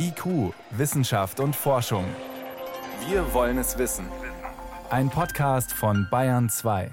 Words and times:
IQ, 0.00 0.54
Wissenschaft 0.70 1.40
und 1.40 1.56
Forschung. 1.56 2.04
Wir 3.08 3.34
wollen 3.34 3.58
es 3.58 3.78
wissen. 3.78 4.06
Ein 4.90 5.10
Podcast 5.10 5.72
von 5.72 6.06
Bayern 6.08 6.48
2. 6.48 6.90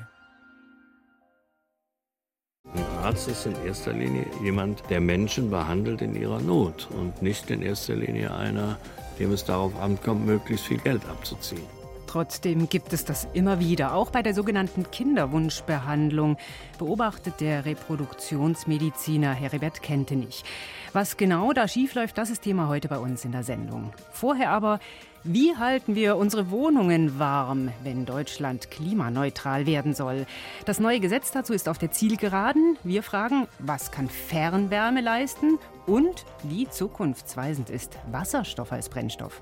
Ein 2.73 2.85
Arzt 3.03 3.27
ist 3.27 3.45
in 3.45 3.55
erster 3.63 3.93
Linie 3.93 4.25
jemand, 4.41 4.89
der 4.89 5.01
Menschen 5.01 5.51
behandelt 5.51 6.01
in 6.01 6.15
ihrer 6.15 6.41
Not 6.41 6.89
und 6.91 7.21
nicht 7.21 7.51
in 7.51 7.61
erster 7.61 7.95
Linie 7.95 8.33
einer, 8.33 8.77
dem 9.19 9.31
es 9.31 9.45
darauf 9.45 9.79
ankommt, 9.79 10.25
möglichst 10.25 10.65
viel 10.65 10.79
Geld 10.79 11.05
abzuziehen. 11.07 11.74
Trotzdem 12.15 12.69
gibt 12.69 12.93
es 12.93 13.03
das 13.03 13.27
immer 13.33 13.59
wieder. 13.59 13.93
Auch 13.93 14.09
bei 14.09 14.23
der 14.23 14.33
sogenannten 14.33 14.89
Kinderwunschbehandlung 14.89 16.37
beobachtet 16.79 17.41
der 17.41 17.65
Reproduktionsmediziner 17.65 19.33
Heribert 19.33 19.81
Kentenich. 19.81 20.45
Was 20.93 21.17
genau 21.17 21.51
da 21.51 21.67
schiefläuft, 21.67 22.17
das 22.17 22.29
ist 22.29 22.43
Thema 22.43 22.69
heute 22.69 22.87
bei 22.87 22.99
uns 22.99 23.25
in 23.25 23.33
der 23.33 23.43
Sendung. 23.43 23.91
Vorher 24.13 24.51
aber, 24.51 24.79
wie 25.25 25.57
halten 25.57 25.95
wir 25.95 26.15
unsere 26.15 26.51
Wohnungen 26.51 27.19
warm, 27.19 27.69
wenn 27.83 28.05
Deutschland 28.05 28.71
klimaneutral 28.71 29.65
werden 29.65 29.93
soll? 29.93 30.25
Das 30.63 30.79
neue 30.79 31.01
Gesetz 31.01 31.31
dazu 31.31 31.51
ist 31.51 31.67
auf 31.67 31.79
der 31.79 31.91
Zielgeraden. 31.91 32.77
Wir 32.85 33.03
fragen, 33.03 33.45
was 33.59 33.91
kann 33.91 34.07
Fernwärme 34.07 35.01
leisten 35.01 35.59
und 35.85 36.23
wie 36.43 36.69
zukunftsweisend 36.69 37.69
ist 37.69 37.97
Wasserstoff 38.09 38.71
als 38.71 38.87
Brennstoff? 38.87 39.41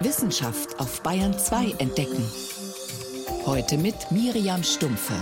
Wissenschaft 0.00 0.78
auf 0.78 1.02
Bayern 1.02 1.36
2 1.36 1.72
entdecken. 1.78 2.24
Heute 3.44 3.76
mit 3.76 4.12
Miriam 4.12 4.62
Stumpfe. 4.62 5.14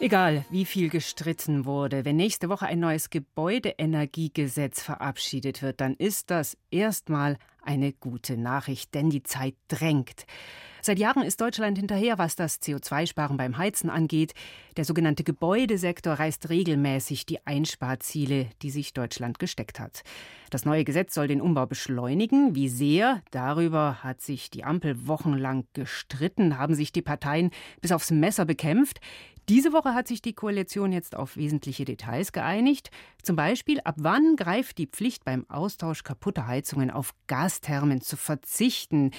Egal, 0.00 0.44
wie 0.50 0.64
viel 0.64 0.88
gestritten 0.88 1.66
wurde, 1.66 2.04
wenn 2.04 2.16
nächste 2.16 2.48
Woche 2.48 2.66
ein 2.66 2.80
neues 2.80 3.08
Gebäudeenergiegesetz 3.10 4.82
verabschiedet 4.82 5.62
wird, 5.62 5.80
dann 5.80 5.94
ist 5.94 6.32
das 6.32 6.56
erstmal 6.72 7.38
eine 7.62 7.92
gute 7.92 8.36
Nachricht, 8.36 8.94
denn 8.94 9.10
die 9.10 9.22
Zeit 9.22 9.54
drängt. 9.68 10.26
Seit 10.82 10.98
Jahren 10.98 11.22
ist 11.22 11.40
Deutschland 11.40 11.76
hinterher, 11.76 12.16
was 12.16 12.36
das 12.36 12.62
CO2-Sparen 12.62 13.36
beim 13.36 13.58
Heizen 13.58 13.90
angeht. 13.90 14.32
Der 14.78 14.86
sogenannte 14.86 15.24
Gebäudesektor 15.24 16.14
reißt 16.14 16.48
regelmäßig 16.48 17.26
die 17.26 17.46
Einsparziele, 17.46 18.46
die 18.62 18.70
sich 18.70 18.94
Deutschland 18.94 19.38
gesteckt 19.38 19.78
hat. 19.78 20.02
Das 20.48 20.64
neue 20.64 20.84
Gesetz 20.84 21.14
soll 21.14 21.28
den 21.28 21.42
Umbau 21.42 21.66
beschleunigen. 21.66 22.54
Wie 22.54 22.70
sehr? 22.70 23.22
Darüber 23.30 24.02
hat 24.02 24.22
sich 24.22 24.48
die 24.48 24.64
Ampel 24.64 25.06
wochenlang 25.06 25.66
gestritten, 25.74 26.58
haben 26.58 26.74
sich 26.74 26.92
die 26.92 27.02
Parteien 27.02 27.50
bis 27.82 27.92
aufs 27.92 28.10
Messer 28.10 28.46
bekämpft. 28.46 29.00
Diese 29.50 29.72
Woche 29.72 29.94
hat 29.94 30.06
sich 30.06 30.22
die 30.22 30.32
Koalition 30.32 30.92
jetzt 30.92 31.16
auf 31.16 31.36
wesentliche 31.36 31.84
Details 31.84 32.30
geeinigt. 32.30 32.90
Zum 33.20 33.34
Beispiel, 33.34 33.80
ab 33.80 33.96
wann 33.98 34.36
greift 34.36 34.78
die 34.78 34.86
Pflicht 34.86 35.24
beim 35.24 35.44
Austausch 35.48 36.04
kaputter 36.04 36.46
Heizungen 36.46 36.90
auf 36.90 37.12
Gasthermen 37.50 38.00
zu 38.00 38.16
verzichten. 38.16 39.10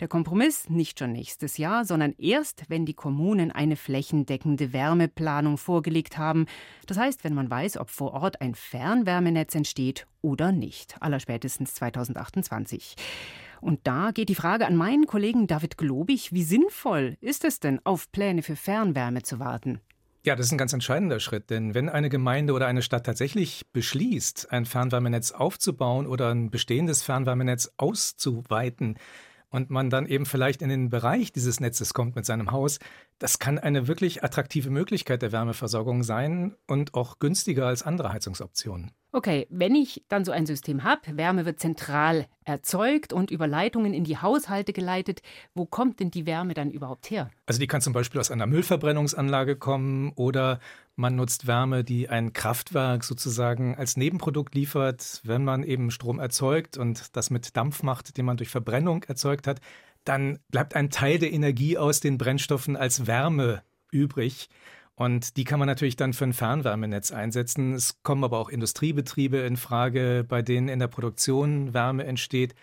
Der 0.00 0.08
Kompromiss 0.08 0.68
nicht 0.68 0.98
schon 0.98 1.12
nächstes 1.12 1.56
Jahr, 1.56 1.84
sondern 1.84 2.16
erst, 2.18 2.64
wenn 2.68 2.84
die 2.84 2.94
Kommunen 2.94 3.52
eine 3.52 3.76
flächendeckende 3.76 4.72
Wärmeplanung 4.72 5.56
vorgelegt 5.56 6.18
haben. 6.18 6.46
Das 6.86 6.98
heißt, 6.98 7.22
wenn 7.22 7.32
man 7.32 7.48
weiß, 7.48 7.76
ob 7.76 7.90
vor 7.90 8.12
Ort 8.12 8.40
ein 8.40 8.56
Fernwärmenetz 8.56 9.54
entsteht 9.54 10.08
oder 10.20 10.50
nicht. 10.50 11.00
Allerspätestens 11.00 11.74
2028. 11.74 12.96
Und 13.60 13.86
da 13.86 14.10
geht 14.10 14.30
die 14.30 14.34
Frage 14.34 14.66
an 14.66 14.74
meinen 14.74 15.06
Kollegen 15.06 15.46
David 15.46 15.78
Globig, 15.78 16.32
wie 16.32 16.42
sinnvoll 16.42 17.16
ist 17.20 17.44
es 17.44 17.60
denn, 17.60 17.80
auf 17.84 18.10
Pläne 18.10 18.42
für 18.42 18.56
Fernwärme 18.56 19.22
zu 19.22 19.38
warten? 19.38 19.80
Ja, 20.26 20.34
das 20.34 20.46
ist 20.46 20.52
ein 20.52 20.58
ganz 20.58 20.72
entscheidender 20.72 21.20
Schritt, 21.20 21.50
denn 21.50 21.74
wenn 21.74 21.88
eine 21.88 22.08
Gemeinde 22.08 22.52
oder 22.52 22.66
eine 22.66 22.82
Stadt 22.82 23.06
tatsächlich 23.06 23.64
beschließt, 23.72 24.50
ein 24.50 24.66
Fernwärmenetz 24.66 25.30
aufzubauen 25.30 26.08
oder 26.08 26.32
ein 26.32 26.50
bestehendes 26.50 27.04
Fernwärmenetz 27.04 27.70
auszuweiten, 27.76 28.98
und 29.48 29.70
man 29.70 29.88
dann 29.88 30.06
eben 30.06 30.26
vielleicht 30.26 30.60
in 30.60 30.68
den 30.68 30.90
Bereich 30.90 31.32
dieses 31.32 31.60
Netzes 31.60 31.94
kommt 31.94 32.16
mit 32.16 32.26
seinem 32.26 32.50
Haus, 32.50 32.80
das 33.20 33.38
kann 33.38 33.58
eine 33.60 33.86
wirklich 33.86 34.24
attraktive 34.24 34.70
Möglichkeit 34.70 35.22
der 35.22 35.30
Wärmeversorgung 35.30 36.02
sein 36.02 36.56
und 36.66 36.94
auch 36.94 37.20
günstiger 37.20 37.66
als 37.66 37.84
andere 37.84 38.12
Heizungsoptionen. 38.12 38.90
Okay, 39.16 39.46
wenn 39.48 39.74
ich 39.74 40.04
dann 40.10 40.26
so 40.26 40.32
ein 40.32 40.44
System 40.44 40.84
habe, 40.84 41.16
Wärme 41.16 41.46
wird 41.46 41.58
zentral 41.58 42.26
erzeugt 42.44 43.14
und 43.14 43.30
über 43.30 43.46
Leitungen 43.46 43.94
in 43.94 44.04
die 44.04 44.18
Haushalte 44.18 44.74
geleitet, 44.74 45.22
wo 45.54 45.64
kommt 45.64 46.00
denn 46.00 46.10
die 46.10 46.26
Wärme 46.26 46.52
dann 46.52 46.70
überhaupt 46.70 47.10
her? 47.10 47.30
Also 47.46 47.58
die 47.58 47.66
kann 47.66 47.80
zum 47.80 47.94
Beispiel 47.94 48.20
aus 48.20 48.30
einer 48.30 48.44
Müllverbrennungsanlage 48.44 49.56
kommen 49.56 50.12
oder 50.16 50.60
man 50.96 51.16
nutzt 51.16 51.46
Wärme, 51.46 51.82
die 51.82 52.10
ein 52.10 52.34
Kraftwerk 52.34 53.04
sozusagen 53.04 53.74
als 53.74 53.96
Nebenprodukt 53.96 54.54
liefert. 54.54 55.22
Wenn 55.24 55.44
man 55.44 55.62
eben 55.62 55.90
Strom 55.90 56.18
erzeugt 56.18 56.76
und 56.76 57.16
das 57.16 57.30
mit 57.30 57.56
Dampf 57.56 57.82
macht, 57.82 58.18
den 58.18 58.26
man 58.26 58.36
durch 58.36 58.50
Verbrennung 58.50 59.02
erzeugt 59.04 59.46
hat, 59.46 59.62
dann 60.04 60.40
bleibt 60.50 60.76
ein 60.76 60.90
Teil 60.90 61.18
der 61.18 61.32
Energie 61.32 61.78
aus 61.78 62.00
den 62.00 62.18
Brennstoffen 62.18 62.76
als 62.76 63.06
Wärme 63.06 63.62
übrig. 63.90 64.50
Und 64.96 65.36
die 65.36 65.44
kann 65.44 65.58
man 65.58 65.66
natürlich 65.66 65.96
dann 65.96 66.14
für 66.14 66.24
ein 66.24 66.32
Fernwärmenetz 66.32 67.12
einsetzen. 67.12 67.74
Es 67.74 68.02
kommen 68.02 68.24
aber 68.24 68.38
auch 68.38 68.48
Industriebetriebe 68.48 69.36
in 69.38 69.58
Frage, 69.58 70.24
bei 70.26 70.40
denen 70.40 70.68
in 70.68 70.78
der 70.78 70.88
Produktion 70.88 71.74
Wärme 71.74 72.04
entsteht 72.04 72.54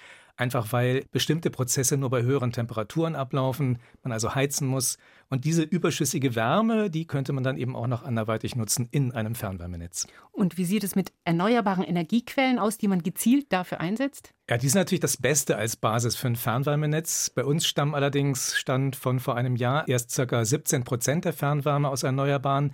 einfach 0.43 0.73
weil 0.73 1.05
bestimmte 1.11 1.49
Prozesse 1.49 1.95
nur 1.95 2.09
bei 2.09 2.21
höheren 2.21 2.51
Temperaturen 2.51 3.15
ablaufen, 3.15 3.79
man 4.03 4.11
also 4.11 4.35
heizen 4.35 4.67
muss. 4.67 4.97
Und 5.29 5.45
diese 5.45 5.63
überschüssige 5.63 6.35
Wärme, 6.35 6.89
die 6.89 7.07
könnte 7.07 7.31
man 7.31 7.43
dann 7.43 7.57
eben 7.57 7.75
auch 7.75 7.87
noch 7.87 8.03
anderweitig 8.03 8.55
nutzen 8.57 8.89
in 8.91 9.13
einem 9.13 9.35
Fernwärmenetz. 9.35 10.05
Und 10.31 10.57
wie 10.57 10.65
sieht 10.65 10.83
es 10.83 10.95
mit 10.95 11.13
erneuerbaren 11.23 11.85
Energiequellen 11.85 12.59
aus, 12.59 12.77
die 12.77 12.89
man 12.89 13.01
gezielt 13.01 13.51
dafür 13.53 13.79
einsetzt? 13.79 14.33
Ja, 14.49 14.57
die 14.57 14.67
sind 14.67 14.79
natürlich 14.79 14.99
das 14.99 15.17
Beste 15.17 15.55
als 15.55 15.77
Basis 15.77 16.17
für 16.17 16.27
ein 16.27 16.35
Fernwärmenetz. 16.35 17.29
Bei 17.29 17.45
uns 17.45 17.65
stammen 17.65 17.95
allerdings, 17.95 18.57
stand 18.57 18.97
von 18.97 19.19
vor 19.21 19.37
einem 19.37 19.55
Jahr, 19.55 19.87
erst 19.87 20.13
ca. 20.15 20.43
17 20.43 20.83
Prozent 20.83 21.25
der 21.25 21.33
Fernwärme 21.33 21.87
aus 21.87 22.03
Erneuerbaren. 22.03 22.73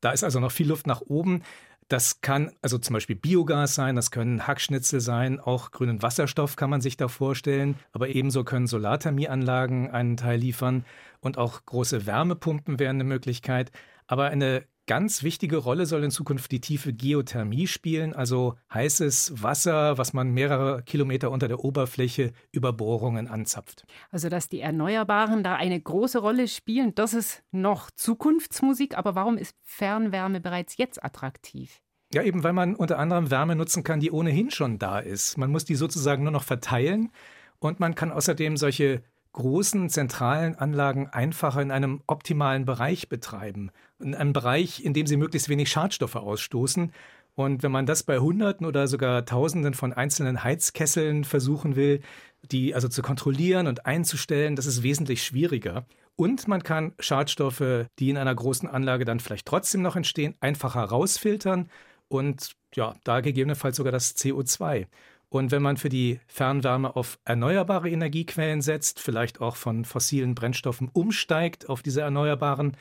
Da 0.00 0.10
ist 0.10 0.24
also 0.24 0.40
noch 0.40 0.50
viel 0.50 0.68
Luft 0.68 0.86
nach 0.86 1.02
oben. 1.02 1.42
Das 1.88 2.20
kann 2.20 2.52
also 2.62 2.78
zum 2.78 2.94
Beispiel 2.94 3.16
Biogas 3.16 3.74
sein, 3.74 3.96
das 3.96 4.10
können 4.10 4.46
Hackschnitzel 4.46 5.00
sein, 5.00 5.40
auch 5.40 5.70
grünen 5.72 6.00
Wasserstoff 6.00 6.56
kann 6.56 6.70
man 6.70 6.80
sich 6.80 6.96
da 6.96 7.08
vorstellen, 7.08 7.76
aber 7.92 8.08
ebenso 8.08 8.44
können 8.44 8.66
Solarthermieanlagen 8.66 9.90
einen 9.90 10.16
Teil 10.16 10.38
liefern 10.38 10.84
und 11.20 11.38
auch 11.38 11.64
große 11.66 12.06
Wärmepumpen 12.06 12.78
wären 12.78 12.96
eine 12.96 13.04
Möglichkeit. 13.04 13.70
Aber 14.06 14.26
eine 14.26 14.64
ganz 14.86 15.22
wichtige 15.22 15.56
Rolle 15.56 15.86
soll 15.86 16.04
in 16.04 16.10
Zukunft 16.10 16.50
die 16.50 16.60
tiefe 16.60 16.92
Geothermie 16.92 17.66
spielen, 17.66 18.14
also 18.14 18.56
heißes 18.72 19.42
Wasser, 19.42 19.98
was 19.98 20.12
man 20.12 20.30
mehrere 20.30 20.82
Kilometer 20.82 21.30
unter 21.30 21.48
der 21.48 21.64
Oberfläche 21.64 22.32
über 22.50 22.72
Bohrungen 22.72 23.28
anzapft. 23.28 23.84
Also, 24.10 24.28
dass 24.28 24.48
die 24.48 24.60
Erneuerbaren 24.60 25.42
da 25.42 25.54
eine 25.54 25.80
große 25.80 26.18
Rolle 26.18 26.48
spielen, 26.48 26.94
das 26.94 27.14
ist 27.14 27.42
noch 27.52 27.90
Zukunftsmusik, 27.90 28.96
aber 28.96 29.14
warum 29.14 29.38
ist 29.38 29.56
Fernwärme 29.62 30.40
bereits 30.40 30.76
jetzt 30.76 31.02
attraktiv? 31.04 31.80
Ja, 32.12 32.22
eben 32.22 32.44
weil 32.44 32.52
man 32.52 32.74
unter 32.74 32.98
anderem 32.98 33.30
Wärme 33.30 33.56
nutzen 33.56 33.84
kann, 33.84 34.00
die 34.00 34.10
ohnehin 34.10 34.50
schon 34.50 34.78
da 34.78 34.98
ist. 34.98 35.38
Man 35.38 35.50
muss 35.50 35.64
die 35.64 35.76
sozusagen 35.76 36.24
nur 36.24 36.32
noch 36.32 36.44
verteilen 36.44 37.10
und 37.58 37.80
man 37.80 37.94
kann 37.94 38.12
außerdem 38.12 38.56
solche 38.58 39.02
großen 39.32 39.88
zentralen 39.88 40.56
Anlagen 40.56 41.08
einfacher 41.08 41.62
in 41.62 41.70
einem 41.70 42.02
optimalen 42.06 42.64
Bereich 42.64 43.08
betreiben. 43.08 43.70
In 43.98 44.14
einem 44.14 44.32
Bereich, 44.32 44.84
in 44.84 44.94
dem 44.94 45.06
sie 45.06 45.16
möglichst 45.16 45.48
wenig 45.48 45.70
Schadstoffe 45.70 46.16
ausstoßen. 46.16 46.92
Und 47.34 47.62
wenn 47.62 47.72
man 47.72 47.86
das 47.86 48.02
bei 48.02 48.18
Hunderten 48.18 48.66
oder 48.66 48.86
sogar 48.88 49.24
Tausenden 49.24 49.74
von 49.74 49.92
einzelnen 49.92 50.44
Heizkesseln 50.44 51.24
versuchen 51.24 51.76
will, 51.76 52.02
die 52.50 52.74
also 52.74 52.88
zu 52.88 53.00
kontrollieren 53.02 53.66
und 53.66 53.86
einzustellen, 53.86 54.56
das 54.56 54.66
ist 54.66 54.82
wesentlich 54.82 55.24
schwieriger. 55.24 55.86
Und 56.16 56.46
man 56.46 56.62
kann 56.62 56.92
Schadstoffe, 56.98 57.86
die 57.98 58.10
in 58.10 58.18
einer 58.18 58.34
großen 58.34 58.68
Anlage 58.68 59.04
dann 59.04 59.20
vielleicht 59.20 59.46
trotzdem 59.46 59.80
noch 59.80 59.96
entstehen, 59.96 60.34
einfacher 60.40 60.82
rausfiltern 60.82 61.70
und 62.08 62.52
ja, 62.74 62.94
da 63.04 63.20
gegebenenfalls 63.20 63.76
sogar 63.76 63.92
das 63.92 64.14
CO2. 64.16 64.86
Und 65.32 65.50
wenn 65.50 65.62
man 65.62 65.78
für 65.78 65.88
die 65.88 66.20
Fernwärme 66.26 66.94
auf 66.94 67.18
erneuerbare 67.24 67.88
Energiequellen 67.88 68.60
setzt, 68.60 69.00
vielleicht 69.00 69.40
auch 69.40 69.56
von 69.56 69.86
fossilen 69.86 70.34
Brennstoffen 70.34 70.90
umsteigt 70.92 71.70
auf 71.70 71.80
diese 71.80 72.02
erneuerbaren, 72.02 72.76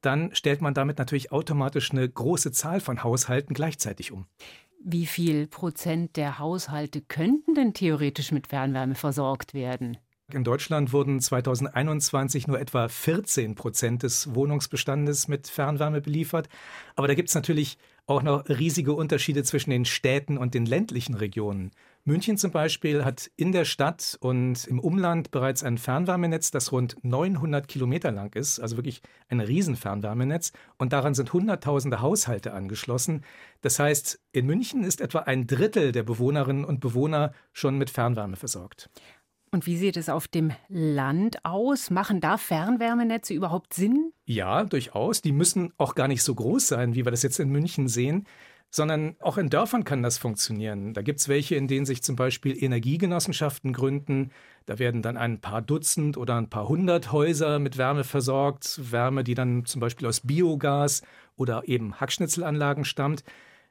dann 0.00 0.34
stellt 0.34 0.62
man 0.62 0.72
damit 0.72 0.96
natürlich 0.96 1.30
automatisch 1.30 1.90
eine 1.90 2.08
große 2.08 2.52
Zahl 2.52 2.80
von 2.80 3.04
Haushalten 3.04 3.52
gleichzeitig 3.52 4.12
um. 4.12 4.24
Wie 4.82 5.04
viel 5.04 5.46
Prozent 5.46 6.16
der 6.16 6.38
Haushalte 6.38 7.02
könnten 7.02 7.54
denn 7.54 7.74
theoretisch 7.74 8.32
mit 8.32 8.46
Fernwärme 8.46 8.94
versorgt 8.94 9.52
werden? 9.52 9.98
In 10.32 10.42
Deutschland 10.42 10.94
wurden 10.94 11.20
2021 11.20 12.46
nur 12.46 12.58
etwa 12.58 12.88
14 12.88 13.56
Prozent 13.56 14.04
des 14.04 14.34
Wohnungsbestandes 14.34 15.28
mit 15.28 15.48
Fernwärme 15.48 16.00
beliefert. 16.00 16.48
Aber 16.96 17.08
da 17.08 17.14
gibt 17.14 17.28
es 17.28 17.34
natürlich 17.34 17.76
auch 18.10 18.22
noch 18.22 18.48
riesige 18.48 18.92
Unterschiede 18.92 19.44
zwischen 19.44 19.70
den 19.70 19.84
Städten 19.84 20.36
und 20.36 20.52
den 20.52 20.66
ländlichen 20.66 21.14
Regionen. 21.14 21.70
München 22.04 22.36
zum 22.38 22.50
Beispiel 22.50 23.04
hat 23.04 23.30
in 23.36 23.52
der 23.52 23.64
Stadt 23.64 24.18
und 24.20 24.66
im 24.66 24.80
Umland 24.80 25.30
bereits 25.30 25.62
ein 25.62 25.78
Fernwärmenetz, 25.78 26.50
das 26.50 26.72
rund 26.72 26.96
900 27.02 27.68
Kilometer 27.68 28.10
lang 28.10 28.34
ist, 28.34 28.58
also 28.58 28.76
wirklich 28.76 29.02
ein 29.28 29.40
Riesenfernwärmenetz. 29.40 30.52
Und 30.76 30.92
daran 30.92 31.14
sind 31.14 31.32
Hunderttausende 31.32 32.00
Haushalte 32.00 32.52
angeschlossen. 32.52 33.22
Das 33.60 33.78
heißt, 33.78 34.18
in 34.32 34.46
München 34.46 34.82
ist 34.82 35.00
etwa 35.00 35.20
ein 35.20 35.46
Drittel 35.46 35.92
der 35.92 36.02
Bewohnerinnen 36.02 36.64
und 36.64 36.80
Bewohner 36.80 37.32
schon 37.52 37.78
mit 37.78 37.90
Fernwärme 37.90 38.36
versorgt. 38.36 38.90
Und 39.52 39.66
wie 39.66 39.76
sieht 39.76 39.96
es 39.96 40.08
auf 40.08 40.28
dem 40.28 40.52
Land 40.68 41.44
aus? 41.44 41.90
Machen 41.90 42.20
da 42.20 42.36
Fernwärmenetze 42.36 43.34
überhaupt 43.34 43.74
Sinn? 43.74 44.12
Ja, 44.24 44.64
durchaus. 44.64 45.22
Die 45.22 45.32
müssen 45.32 45.72
auch 45.76 45.94
gar 45.94 46.06
nicht 46.06 46.22
so 46.22 46.34
groß 46.34 46.68
sein, 46.68 46.94
wie 46.94 47.04
wir 47.04 47.10
das 47.10 47.22
jetzt 47.22 47.40
in 47.40 47.50
München 47.50 47.88
sehen 47.88 48.26
sondern 48.70 49.16
auch 49.20 49.36
in 49.36 49.50
Dörfern 49.50 49.84
kann 49.84 50.02
das 50.02 50.16
funktionieren. 50.18 50.94
Da 50.94 51.02
gibt 51.02 51.20
es 51.20 51.28
welche, 51.28 51.56
in 51.56 51.66
denen 51.66 51.86
sich 51.86 52.02
zum 52.02 52.14
Beispiel 52.14 52.62
Energiegenossenschaften 52.62 53.72
gründen. 53.72 54.30
Da 54.66 54.78
werden 54.78 55.02
dann 55.02 55.16
ein 55.16 55.40
paar 55.40 55.60
Dutzend 55.60 56.16
oder 56.16 56.36
ein 56.36 56.48
paar 56.48 56.68
hundert 56.68 57.10
Häuser 57.10 57.58
mit 57.58 57.78
Wärme 57.78 58.04
versorgt. 58.04 58.92
Wärme, 58.92 59.24
die 59.24 59.34
dann 59.34 59.64
zum 59.64 59.80
Beispiel 59.80 60.06
aus 60.06 60.20
Biogas 60.20 61.02
oder 61.36 61.62
eben 61.66 62.00
Hackschnitzelanlagen 62.00 62.84
stammt. 62.84 63.24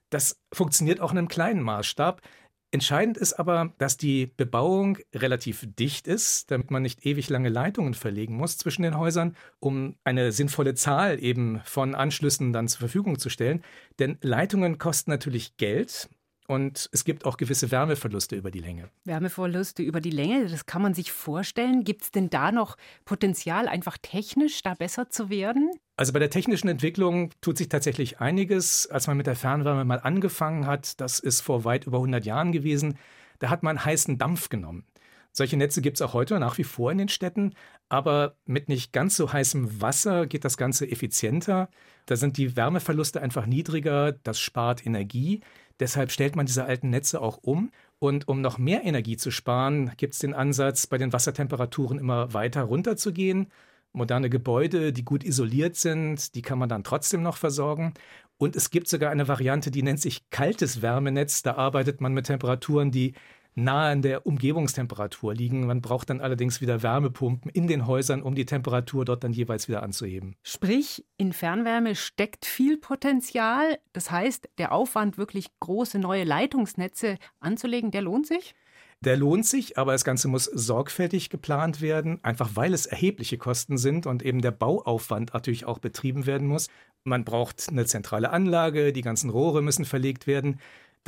Das 0.09 0.41
funktioniert 0.51 0.99
auch 0.99 1.11
in 1.11 1.17
einem 1.17 1.27
kleinen 1.29 1.61
Maßstab. 1.61 2.21
Entscheidend 2.71 3.17
ist 3.17 3.33
aber, 3.33 3.73
dass 3.79 3.97
die 3.97 4.27
Bebauung 4.27 4.99
relativ 5.15 5.65
dicht 5.67 6.07
ist, 6.07 6.51
damit 6.51 6.69
man 6.69 6.83
nicht 6.83 7.03
ewig 7.03 7.27
lange 7.29 7.49
Leitungen 7.49 7.95
verlegen 7.95 8.35
muss 8.35 8.57
zwischen 8.57 8.83
den 8.83 8.95
Häusern, 8.95 9.35
um 9.59 9.95
eine 10.03 10.31
sinnvolle 10.31 10.75
Zahl 10.75 11.21
eben 11.23 11.61
von 11.65 11.95
Anschlüssen 11.95 12.53
dann 12.53 12.67
zur 12.67 12.79
Verfügung 12.79 13.17
zu 13.17 13.29
stellen. 13.29 13.63
Denn 13.97 14.19
Leitungen 14.21 14.77
kosten 14.77 15.09
natürlich 15.09 15.57
Geld 15.57 16.09
und 16.49 16.89
es 16.91 17.03
gibt 17.03 17.25
auch 17.25 17.37
gewisse 17.37 17.69
Wärmeverluste 17.69 18.35
über 18.35 18.49
die 18.49 18.59
Länge. 18.59 18.89
Wärmeverluste 19.05 19.83
über 19.83 20.01
die 20.01 20.09
Länge, 20.09 20.47
das 20.47 20.65
kann 20.65 20.81
man 20.81 20.95
sich 20.95 21.11
vorstellen. 21.11 21.83
Gibt 21.83 22.01
es 22.01 22.11
denn 22.11 22.31
da 22.31 22.51
noch 22.51 22.75
Potenzial, 23.05 23.67
einfach 23.67 23.99
technisch 24.01 24.63
da 24.63 24.73
besser 24.73 25.11
zu 25.11 25.29
werden? 25.29 25.69
Also 25.95 26.11
bei 26.11 26.17
der 26.17 26.31
technischen 26.31 26.67
Entwicklung 26.67 27.29
tut 27.41 27.59
sich 27.59 27.69
tatsächlich 27.69 28.19
einiges. 28.19 28.87
Als 28.87 29.05
man 29.05 29.17
mit 29.17 29.27
der 29.27 29.35
Fernwärme 29.35 29.85
mal 29.85 29.99
angefangen 29.99 30.65
hat, 30.65 30.99
das 30.99 31.19
ist 31.19 31.41
vor 31.41 31.65
weit 31.65 31.85
über 31.85 31.97
100 31.97 32.25
Jahren 32.25 32.51
gewesen, 32.51 32.97
da 33.37 33.51
hat 33.51 33.61
man 33.61 33.85
heißen 33.85 34.17
Dampf 34.17 34.49
genommen. 34.49 34.85
Solche 35.31 35.55
Netze 35.55 35.81
gibt 35.81 35.97
es 35.97 36.01
auch 36.01 36.13
heute 36.13 36.39
nach 36.39 36.57
wie 36.57 36.63
vor 36.63 36.91
in 36.91 36.97
den 36.97 37.09
Städten, 37.09 37.53
aber 37.89 38.35
mit 38.45 38.69
nicht 38.69 38.91
ganz 38.91 39.15
so 39.15 39.31
heißem 39.31 39.81
Wasser 39.81 40.25
geht 40.25 40.43
das 40.43 40.57
Ganze 40.57 40.89
effizienter. 40.89 41.69
Da 42.07 42.15
sind 42.15 42.37
die 42.37 42.55
Wärmeverluste 42.55 43.21
einfach 43.21 43.45
niedriger, 43.45 44.13
das 44.13 44.39
spart 44.39 44.83
Energie. 44.83 45.41
Deshalb 45.79 46.11
stellt 46.11 46.35
man 46.35 46.45
diese 46.45 46.65
alten 46.65 46.89
Netze 46.89 47.21
auch 47.21 47.37
um. 47.41 47.71
Und 47.99 48.27
um 48.27 48.41
noch 48.41 48.57
mehr 48.57 48.83
Energie 48.83 49.17
zu 49.17 49.31
sparen, 49.31 49.91
gibt 49.97 50.13
es 50.13 50.19
den 50.19 50.33
Ansatz, 50.33 50.87
bei 50.87 50.97
den 50.97 51.13
Wassertemperaturen 51.13 51.99
immer 51.99 52.33
weiter 52.33 52.63
runterzugehen. 52.63 53.47
Moderne 53.91 54.29
Gebäude, 54.29 54.93
die 54.93 55.03
gut 55.03 55.23
isoliert 55.23 55.75
sind, 55.75 56.35
die 56.35 56.41
kann 56.41 56.59
man 56.59 56.69
dann 56.69 56.83
trotzdem 56.83 57.23
noch 57.23 57.37
versorgen. 57.37 57.93
Und 58.37 58.55
es 58.55 58.69
gibt 58.69 58.87
sogar 58.87 59.11
eine 59.11 59.27
Variante, 59.27 59.71
die 59.71 59.83
nennt 59.83 59.99
sich 59.99 60.29
kaltes 60.29 60.81
Wärmenetz. 60.81 61.41
Da 61.41 61.55
arbeitet 61.55 61.99
man 61.99 62.13
mit 62.13 62.27
Temperaturen, 62.27 62.91
die 62.91 63.13
nahe 63.55 63.91
an 63.91 64.01
der 64.01 64.25
Umgebungstemperatur 64.25 65.33
liegen. 65.33 65.67
Man 65.67 65.81
braucht 65.81 66.09
dann 66.09 66.21
allerdings 66.21 66.61
wieder 66.61 66.83
Wärmepumpen 66.83 67.51
in 67.51 67.67
den 67.67 67.87
Häusern, 67.87 68.21
um 68.21 68.35
die 68.35 68.45
Temperatur 68.45 69.05
dort 69.05 69.23
dann 69.23 69.33
jeweils 69.33 69.67
wieder 69.67 69.83
anzuheben. 69.83 70.35
Sprich, 70.43 71.05
in 71.17 71.33
Fernwärme 71.33 71.95
steckt 71.95 72.45
viel 72.45 72.77
Potenzial. 72.77 73.79
Das 73.93 74.11
heißt, 74.11 74.49
der 74.57 74.71
Aufwand, 74.71 75.17
wirklich 75.17 75.47
große 75.59 75.99
neue 75.99 76.23
Leitungsnetze 76.23 77.17
anzulegen, 77.39 77.91
der 77.91 78.01
lohnt 78.01 78.27
sich? 78.27 78.55
Der 79.01 79.15
lohnt 79.15 79.45
sich, 79.45 79.77
aber 79.77 79.93
das 79.93 80.03
Ganze 80.03 80.27
muss 80.27 80.43
sorgfältig 80.43 81.29
geplant 81.29 81.79
werden, 81.79 82.19
einfach 82.21 82.49
weil 82.55 82.73
es 82.73 82.85
erhebliche 82.85 83.37
Kosten 83.37 83.77
sind 83.77 84.05
und 84.05 84.23
eben 84.23 84.41
der 84.41 84.51
Bauaufwand 84.51 85.33
natürlich 85.33 85.63
auch 85.63 85.79
betrieben 85.79 86.25
werden 86.25 86.47
muss. 86.47 86.67
Man 87.05 87.23
braucht 87.23 87.69
eine 87.69 87.85
zentrale 87.85 88.29
Anlage, 88.29 88.91
die 88.91 89.01
ganzen 89.01 89.29
Rohre 89.29 89.61
müssen 89.61 89.85
verlegt 89.85 90.27
werden. 90.27 90.59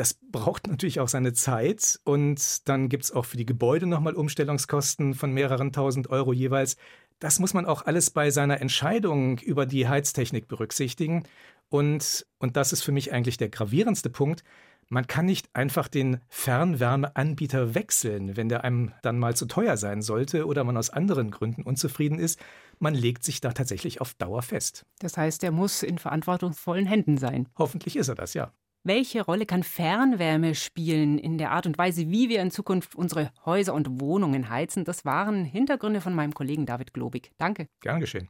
Das 0.01 0.15
braucht 0.15 0.65
natürlich 0.65 0.99
auch 0.99 1.09
seine 1.09 1.31
Zeit 1.31 1.99
und 2.05 2.67
dann 2.67 2.89
gibt 2.89 3.03
es 3.03 3.11
auch 3.11 3.25
für 3.25 3.37
die 3.37 3.45
Gebäude 3.45 3.85
nochmal 3.85 4.15
Umstellungskosten 4.15 5.13
von 5.13 5.31
mehreren 5.31 5.73
tausend 5.73 6.09
Euro 6.09 6.33
jeweils. 6.33 6.75
Das 7.19 7.37
muss 7.37 7.53
man 7.53 7.67
auch 7.67 7.85
alles 7.85 8.09
bei 8.09 8.31
seiner 8.31 8.61
Entscheidung 8.61 9.37
über 9.37 9.67
die 9.67 9.87
Heiztechnik 9.87 10.47
berücksichtigen. 10.47 11.21
Und, 11.69 12.25
und 12.39 12.57
das 12.57 12.73
ist 12.73 12.81
für 12.81 12.91
mich 12.91 13.13
eigentlich 13.13 13.37
der 13.37 13.49
gravierendste 13.49 14.09
Punkt. 14.09 14.43
Man 14.89 15.05
kann 15.05 15.27
nicht 15.27 15.51
einfach 15.53 15.87
den 15.87 16.19
Fernwärmeanbieter 16.29 17.75
wechseln, 17.75 18.35
wenn 18.35 18.49
der 18.49 18.63
einem 18.63 18.93
dann 19.03 19.19
mal 19.19 19.35
zu 19.35 19.45
teuer 19.45 19.77
sein 19.77 20.01
sollte 20.01 20.47
oder 20.47 20.63
man 20.63 20.77
aus 20.77 20.89
anderen 20.89 21.29
Gründen 21.29 21.61
unzufrieden 21.61 22.17
ist. 22.17 22.39
Man 22.79 22.95
legt 22.95 23.23
sich 23.23 23.39
da 23.39 23.51
tatsächlich 23.51 24.01
auf 24.01 24.15
Dauer 24.15 24.41
fest. 24.41 24.83
Das 24.97 25.15
heißt, 25.15 25.43
er 25.43 25.51
muss 25.51 25.83
in 25.83 25.99
verantwortungsvollen 25.99 26.87
Händen 26.87 27.19
sein. 27.19 27.49
Hoffentlich 27.55 27.97
ist 27.97 28.07
er 28.07 28.15
das, 28.15 28.33
ja. 28.33 28.51
Welche 28.83 29.23
Rolle 29.23 29.45
kann 29.45 29.61
Fernwärme 29.61 30.55
spielen 30.55 31.19
in 31.19 31.37
der 31.37 31.51
Art 31.51 31.67
und 31.67 31.77
Weise, 31.77 32.09
wie 32.09 32.29
wir 32.29 32.41
in 32.41 32.49
Zukunft 32.49 32.95
unsere 32.95 33.31
Häuser 33.45 33.75
und 33.75 34.01
Wohnungen 34.01 34.49
heizen? 34.49 34.85
Das 34.85 35.05
waren 35.05 35.45
Hintergründe 35.45 36.01
von 36.01 36.15
meinem 36.15 36.33
Kollegen 36.33 36.65
David 36.65 36.91
Globig. 36.91 37.31
Danke. 37.37 37.67
Gern 37.81 37.99
geschehen. 37.99 38.27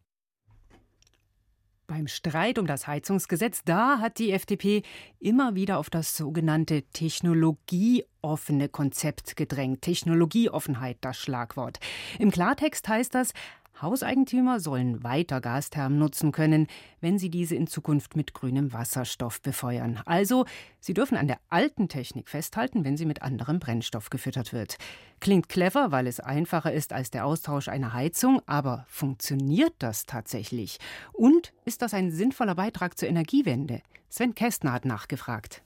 Beim 1.88 2.08
Streit 2.08 2.60
um 2.60 2.68
das 2.68 2.86
Heizungsgesetz, 2.86 3.64
da 3.64 4.00
hat 4.00 4.20
die 4.20 4.32
FDP 4.32 4.84
immer 5.20 5.56
wieder 5.56 5.78
auf 5.78 5.90
das 5.90 6.18
sogenannte 6.18 6.84
technologieoffene 6.84 8.68
Konzept 8.68 9.38
gedrängt. 9.38 9.82
Technologieoffenheit, 9.82 10.98
das 11.00 11.18
Schlagwort. 11.18 11.80
Im 12.20 12.30
Klartext 12.30 12.90
heißt 12.90 13.16
das, 13.16 13.34
Hauseigentümer 13.82 14.60
sollen 14.60 15.04
weiter 15.04 15.42
Gasthermen 15.42 15.98
nutzen 15.98 16.32
können, 16.32 16.68
wenn 17.00 17.18
sie 17.18 17.30
diese 17.30 17.56
in 17.56 17.68
Zukunft 17.68 18.16
mit 18.16 18.34
grünem 18.34 18.74
Wasserstoff 18.74 19.42
befeuern. 19.42 20.00
Also, 20.06 20.46
sie 20.80 20.94
dürfen 20.94 21.18
an 21.18 21.28
der 21.28 21.40
alten 21.50 21.90
Technik 21.90 22.30
festhalten, 22.30 22.86
wenn 22.86 22.98
sie 22.98 23.06
mit 23.06 23.22
anderem 23.22 23.60
Brennstoff 23.60 24.10
gefüttert 24.10 24.54
wird. 24.54 24.78
Klingt 25.20 25.50
clever, 25.50 25.92
weil 25.92 26.08
es 26.08 26.20
einfacher 26.20 26.72
ist 26.72 26.94
als 26.94 27.12
der 27.12 27.26
Austausch 27.26 27.68
einer 27.68 27.94
Heizung, 27.94 28.42
aber 28.46 28.86
funktioniert 28.88 29.74
das 29.80 30.06
tatsächlich? 30.06 30.78
Und 31.14 31.54
ist 31.66 31.82
das 31.82 31.94
ein 31.94 32.12
sinnvoller 32.12 32.56
Beitrag 32.56 32.98
zur 32.98 33.10
Energiewende? 33.10 33.82
Sven 34.10 34.36
Kästner 34.36 34.74
hat 34.74 34.86
nachgefragt. 34.86 35.64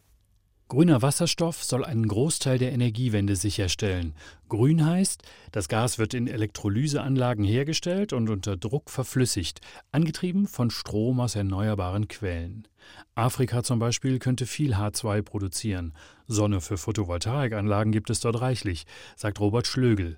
Grüner 0.68 1.04
Wasserstoff 1.04 1.64
soll 1.64 1.86
einen 1.86 2.08
Großteil 2.08 2.58
der 2.58 2.72
Energiewende 2.72 3.36
sicherstellen. 3.36 4.16
Grün 4.50 4.84
heißt, 4.84 5.22
das 5.52 5.70
Gas 5.70 6.00
wird 6.00 6.16
in 6.16 6.28
Elektrolyseanlagen 6.28 7.46
hergestellt 7.46 8.14
und 8.14 8.32
unter 8.32 8.58
Druck 8.58 8.90
verflüssigt, 8.90 9.62
angetrieben 9.92 10.48
von 10.48 10.72
Strom 10.72 11.20
aus 11.20 11.36
erneuerbaren 11.36 12.08
Quellen. 12.08 12.68
Afrika 13.14 13.62
zum 13.62 13.78
Beispiel 13.78 14.18
könnte 14.18 14.48
viel 14.48 14.74
H2 14.74 15.22
produzieren. 15.22 15.94
Sonne 16.26 16.62
für 16.62 16.78
Photovoltaikanlagen 16.78 17.92
gibt 17.92 18.10
es 18.10 18.20
dort 18.22 18.42
reichlich, 18.42 18.88
sagt 19.16 19.40
Robert 19.40 19.68
Schlögel. 19.68 20.18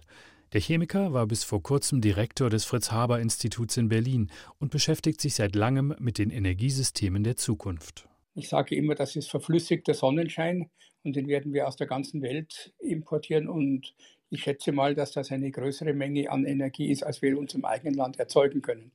Der 0.53 0.62
Chemiker 0.62 1.12
war 1.12 1.27
bis 1.27 1.43
vor 1.43 1.62
kurzem 1.62 2.00
Direktor 2.00 2.50
des 2.50 2.63
Fritz 2.63 2.89
Haber 2.89 3.19
Instituts 3.19 3.75
in 3.75 3.89
Berlin 3.89 4.31
und 4.60 4.72
beschäftigt 4.72 5.19
sich 5.19 5.36
seit 5.36 5.55
langem 5.55 5.93
mit 6.00 6.17
den 6.17 6.29
Energiesystemen 6.29 7.25
der 7.25 7.36
Zukunft. 7.36 8.07
Ich 8.38 8.50
sage 8.50 8.75
immer, 8.75 8.94
das 8.94 9.15
ist 9.15 9.32
verflüssigter 9.32 9.96
Sonnenschein 9.96 10.70
und 11.03 11.15
den 11.15 11.27
werden 11.27 11.53
wir 11.53 11.67
aus 11.67 11.75
der 11.75 11.88
ganzen 11.88 12.22
Welt 12.22 12.72
importieren 12.77 13.50
und 13.50 13.96
ich 14.29 14.44
schätze 14.44 14.72
mal, 14.72 14.94
dass 14.94 15.12
das 15.12 15.32
eine 15.32 15.50
größere 15.50 15.94
Menge 15.94 16.29
an 16.29 16.46
Energie 16.46 16.91
ist, 16.91 17.01
als 17.01 17.24
wir 17.24 17.29
in 17.29 17.38
unserem 17.38 17.65
eigenen 17.65 17.96
Land 17.96 18.20
erzeugen 18.20 18.62
können. 18.62 18.91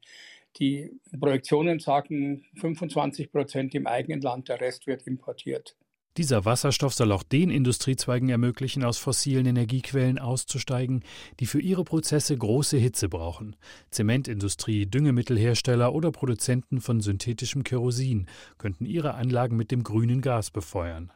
Die 0.59 0.93
Projektionen 1.19 1.81
sagen 1.81 2.45
25 2.61 3.33
Prozent 3.33 3.75
im 3.75 3.89
eigenen 3.89 4.21
Land, 4.21 4.49
der 4.49 4.61
Rest 4.61 4.87
wird 4.87 5.09
importiert. 5.09 5.75
Dieser 6.19 6.45
Wasserstoff 6.45 6.93
soll 6.93 7.11
auch 7.11 7.23
den 7.23 7.49
Industriezweigen 7.49 8.29
ermöglichen, 8.29 8.85
aus 8.85 8.99
fossilen 8.99 9.47
Energiequellen 9.47 10.19
auszusteigen, 10.19 11.05
die 11.41 11.47
für 11.47 11.59
ihre 11.61 11.85
Prozesse 11.85 12.37
große 12.37 12.77
Hitze 12.77 13.09
brauchen. 13.09 13.57
Zementindustrie, 13.91 14.85
Düngemittelhersteller 14.85 15.95
oder 15.95 16.13
Produzenten 16.13 16.83
von 16.83 17.01
synthetischem 17.01 17.65
Kerosin 17.65 18.27
könnten 18.59 18.85
ihre 18.85 19.15
Anlagen 19.15 19.57
mit 19.57 19.71
dem 19.71 19.83
grünen 19.85 20.21
Gas 20.21 20.51
befeuern. 20.51 21.11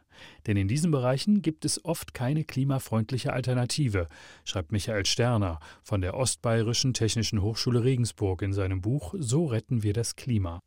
Denn 0.47 0.57
in 0.57 0.67
diesen 0.67 0.91
Bereichen 0.91 1.43
gibt 1.43 1.67
es 1.67 1.85
oft 1.85 2.15
keine 2.15 2.45
klimafreundliche 2.45 3.35
Alternative, 3.35 4.09
schreibt 4.47 4.73
Michael 4.73 5.05
Sterner 5.05 5.61
von 5.83 6.01
der 6.01 6.15
Ostbayerischen 6.15 6.95
Technischen 6.95 7.43
Hochschule 7.43 7.85
Regensburg 7.85 8.41
in 8.41 8.55
seinem 8.55 8.81
Buch 8.81 9.15
So 9.19 9.45
retten 9.45 9.83
wir 9.83 9.93
das 9.93 10.17
Klima. 10.17 10.61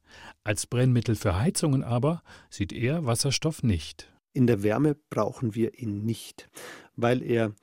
Als 0.44 0.68
Brennmittel 0.68 1.16
für 1.16 1.40
Heizungen 1.40 1.84
aber 1.84 2.22
sieht 2.52 2.74
er 2.74 3.08
Wasserstoff 3.08 3.64
nicht. 3.64 4.08
In 4.34 4.48
der 4.48 4.64
Wärme 4.64 4.96
brauchen 5.10 5.56
wir 5.56 5.80
ihn 5.80 6.06
nicht, 6.06 6.50
weil 6.96 7.24
er 7.24 7.54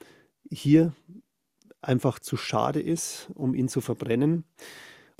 hier 0.50 0.94
einfach 1.80 2.18
zu 2.18 2.36
schade 2.36 2.80
ist, 2.80 3.30
um 3.34 3.54
ihn 3.54 3.68
zu 3.68 3.80
verbrennen. 3.80 4.44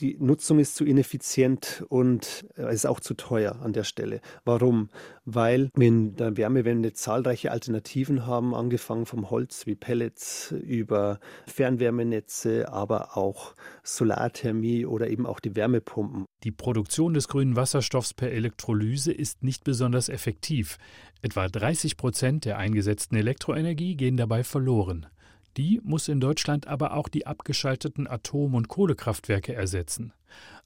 Die 0.00 0.18
Nutzung 0.20 0.58
ist 0.58 0.76
zu 0.76 0.84
ineffizient 0.84 1.82
und 1.88 2.46
es 2.54 2.74
ist 2.74 2.86
auch 2.86 3.00
zu 3.00 3.14
teuer 3.14 3.60
an 3.62 3.72
der 3.72 3.84
Stelle. 3.84 4.20
Warum? 4.44 4.90
Weil 5.24 5.70
wir 5.74 5.88
in 5.88 6.16
der 6.16 6.36
Wärmewende 6.36 6.92
zahlreiche 6.92 7.50
Alternativen 7.50 8.26
haben, 8.26 8.54
angefangen 8.54 9.06
vom 9.06 9.30
Holz 9.30 9.66
wie 9.66 9.74
Pellets 9.74 10.52
über 10.52 11.18
Fernwärmenetze, 11.46 12.70
aber 12.70 13.16
auch 13.16 13.54
Solarthermie 13.84 14.84
oder 14.84 15.08
eben 15.08 15.24
auch 15.24 15.40
die 15.40 15.56
Wärmepumpen. 15.56 16.26
Die 16.44 16.52
Produktion 16.52 17.14
des 17.14 17.28
grünen 17.28 17.56
Wasserstoffs 17.56 18.12
per 18.12 18.30
Elektrolyse 18.30 19.12
ist 19.12 19.42
nicht 19.42 19.64
besonders 19.64 20.10
effektiv. 20.10 20.76
Etwa 21.22 21.48
30 21.48 21.96
Prozent 21.96 22.44
der 22.44 22.58
eingesetzten 22.58 23.16
Elektroenergie 23.16 23.96
gehen 23.96 24.18
dabei 24.18 24.44
verloren. 24.44 25.06
Die 25.56 25.80
muss 25.82 26.08
in 26.08 26.20
Deutschland 26.20 26.66
aber 26.66 26.94
auch 26.94 27.08
die 27.08 27.26
abgeschalteten 27.26 28.06
Atom- 28.06 28.54
und 28.54 28.68
Kohlekraftwerke 28.68 29.54
ersetzen. 29.54 30.12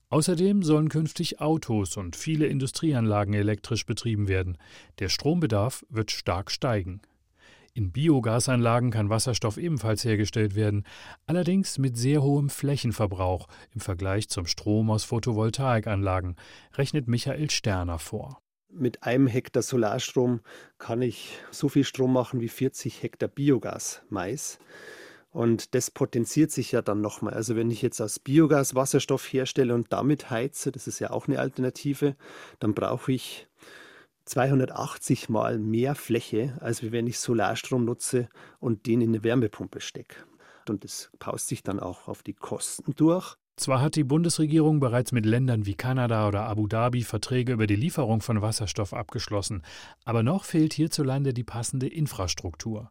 Außerdem 0.08 0.64
sollen 0.64 0.88
künftig 0.88 1.40
Autos 1.40 1.96
und 1.96 2.16
viele 2.16 2.46
Industrieanlagen 2.46 3.32
elektrisch 3.32 3.86
betrieben 3.86 4.26
werden. 4.26 4.58
Der 4.98 5.08
Strombedarf 5.08 5.86
wird 5.88 6.10
stark 6.10 6.50
steigen. 6.50 7.00
In 7.72 7.92
Biogasanlagen 7.92 8.90
kann 8.90 9.10
Wasserstoff 9.10 9.56
ebenfalls 9.56 10.04
hergestellt 10.04 10.56
werden, 10.56 10.84
allerdings 11.26 11.78
mit 11.78 11.96
sehr 11.96 12.20
hohem 12.20 12.50
Flächenverbrauch 12.50 13.46
im 13.72 13.80
Vergleich 13.80 14.28
zum 14.28 14.46
Strom 14.46 14.90
aus 14.90 15.04
Photovoltaikanlagen, 15.04 16.34
rechnet 16.74 17.06
Michael 17.06 17.48
Sterner 17.50 18.00
vor. 18.00 18.42
Mit 18.72 19.02
einem 19.02 19.26
Hektar 19.26 19.62
Solarstrom 19.62 20.40
kann 20.78 21.02
ich 21.02 21.38
so 21.50 21.68
viel 21.68 21.84
Strom 21.84 22.12
machen 22.12 22.40
wie 22.40 22.48
40 22.48 23.02
Hektar 23.02 23.28
Biogas 23.28 24.02
Mais. 24.08 24.58
Und 25.32 25.74
das 25.74 25.90
potenziert 25.90 26.50
sich 26.50 26.72
ja 26.72 26.82
dann 26.82 27.00
nochmal. 27.00 27.34
Also 27.34 27.56
wenn 27.56 27.70
ich 27.70 27.82
jetzt 27.82 28.00
aus 28.00 28.18
Biogas 28.18 28.74
Wasserstoff 28.74 29.24
herstelle 29.24 29.74
und 29.74 29.92
damit 29.92 30.30
heize, 30.30 30.72
das 30.72 30.86
ist 30.86 30.98
ja 30.98 31.10
auch 31.10 31.28
eine 31.28 31.38
Alternative, 31.38 32.16
dann 32.58 32.74
brauche 32.74 33.12
ich 33.12 33.48
280 34.24 35.28
mal 35.28 35.58
mehr 35.58 35.94
Fläche, 35.94 36.56
als 36.60 36.92
wenn 36.92 37.06
ich 37.06 37.18
Solarstrom 37.18 37.84
nutze 37.84 38.28
und 38.58 38.86
den 38.86 39.00
in 39.00 39.10
eine 39.10 39.24
Wärmepumpe 39.24 39.80
stecke. 39.80 40.16
Und 40.68 40.84
das 40.84 41.10
paust 41.18 41.48
sich 41.48 41.62
dann 41.62 41.80
auch 41.80 42.06
auf 42.06 42.22
die 42.22 42.34
Kosten 42.34 42.94
durch. 42.94 43.36
Zwar 43.60 43.82
hat 43.82 43.94
die 43.94 44.04
Bundesregierung 44.04 44.80
bereits 44.80 45.12
mit 45.12 45.26
Ländern 45.26 45.66
wie 45.66 45.74
Kanada 45.74 46.26
oder 46.26 46.44
Abu 46.44 46.66
Dhabi 46.66 47.02
Verträge 47.02 47.52
über 47.52 47.66
die 47.66 47.76
Lieferung 47.76 48.22
von 48.22 48.40
Wasserstoff 48.40 48.94
abgeschlossen, 48.94 49.60
aber 50.06 50.22
noch 50.22 50.44
fehlt 50.44 50.72
hierzulande 50.72 51.34
die 51.34 51.44
passende 51.44 51.86
Infrastruktur. 51.86 52.90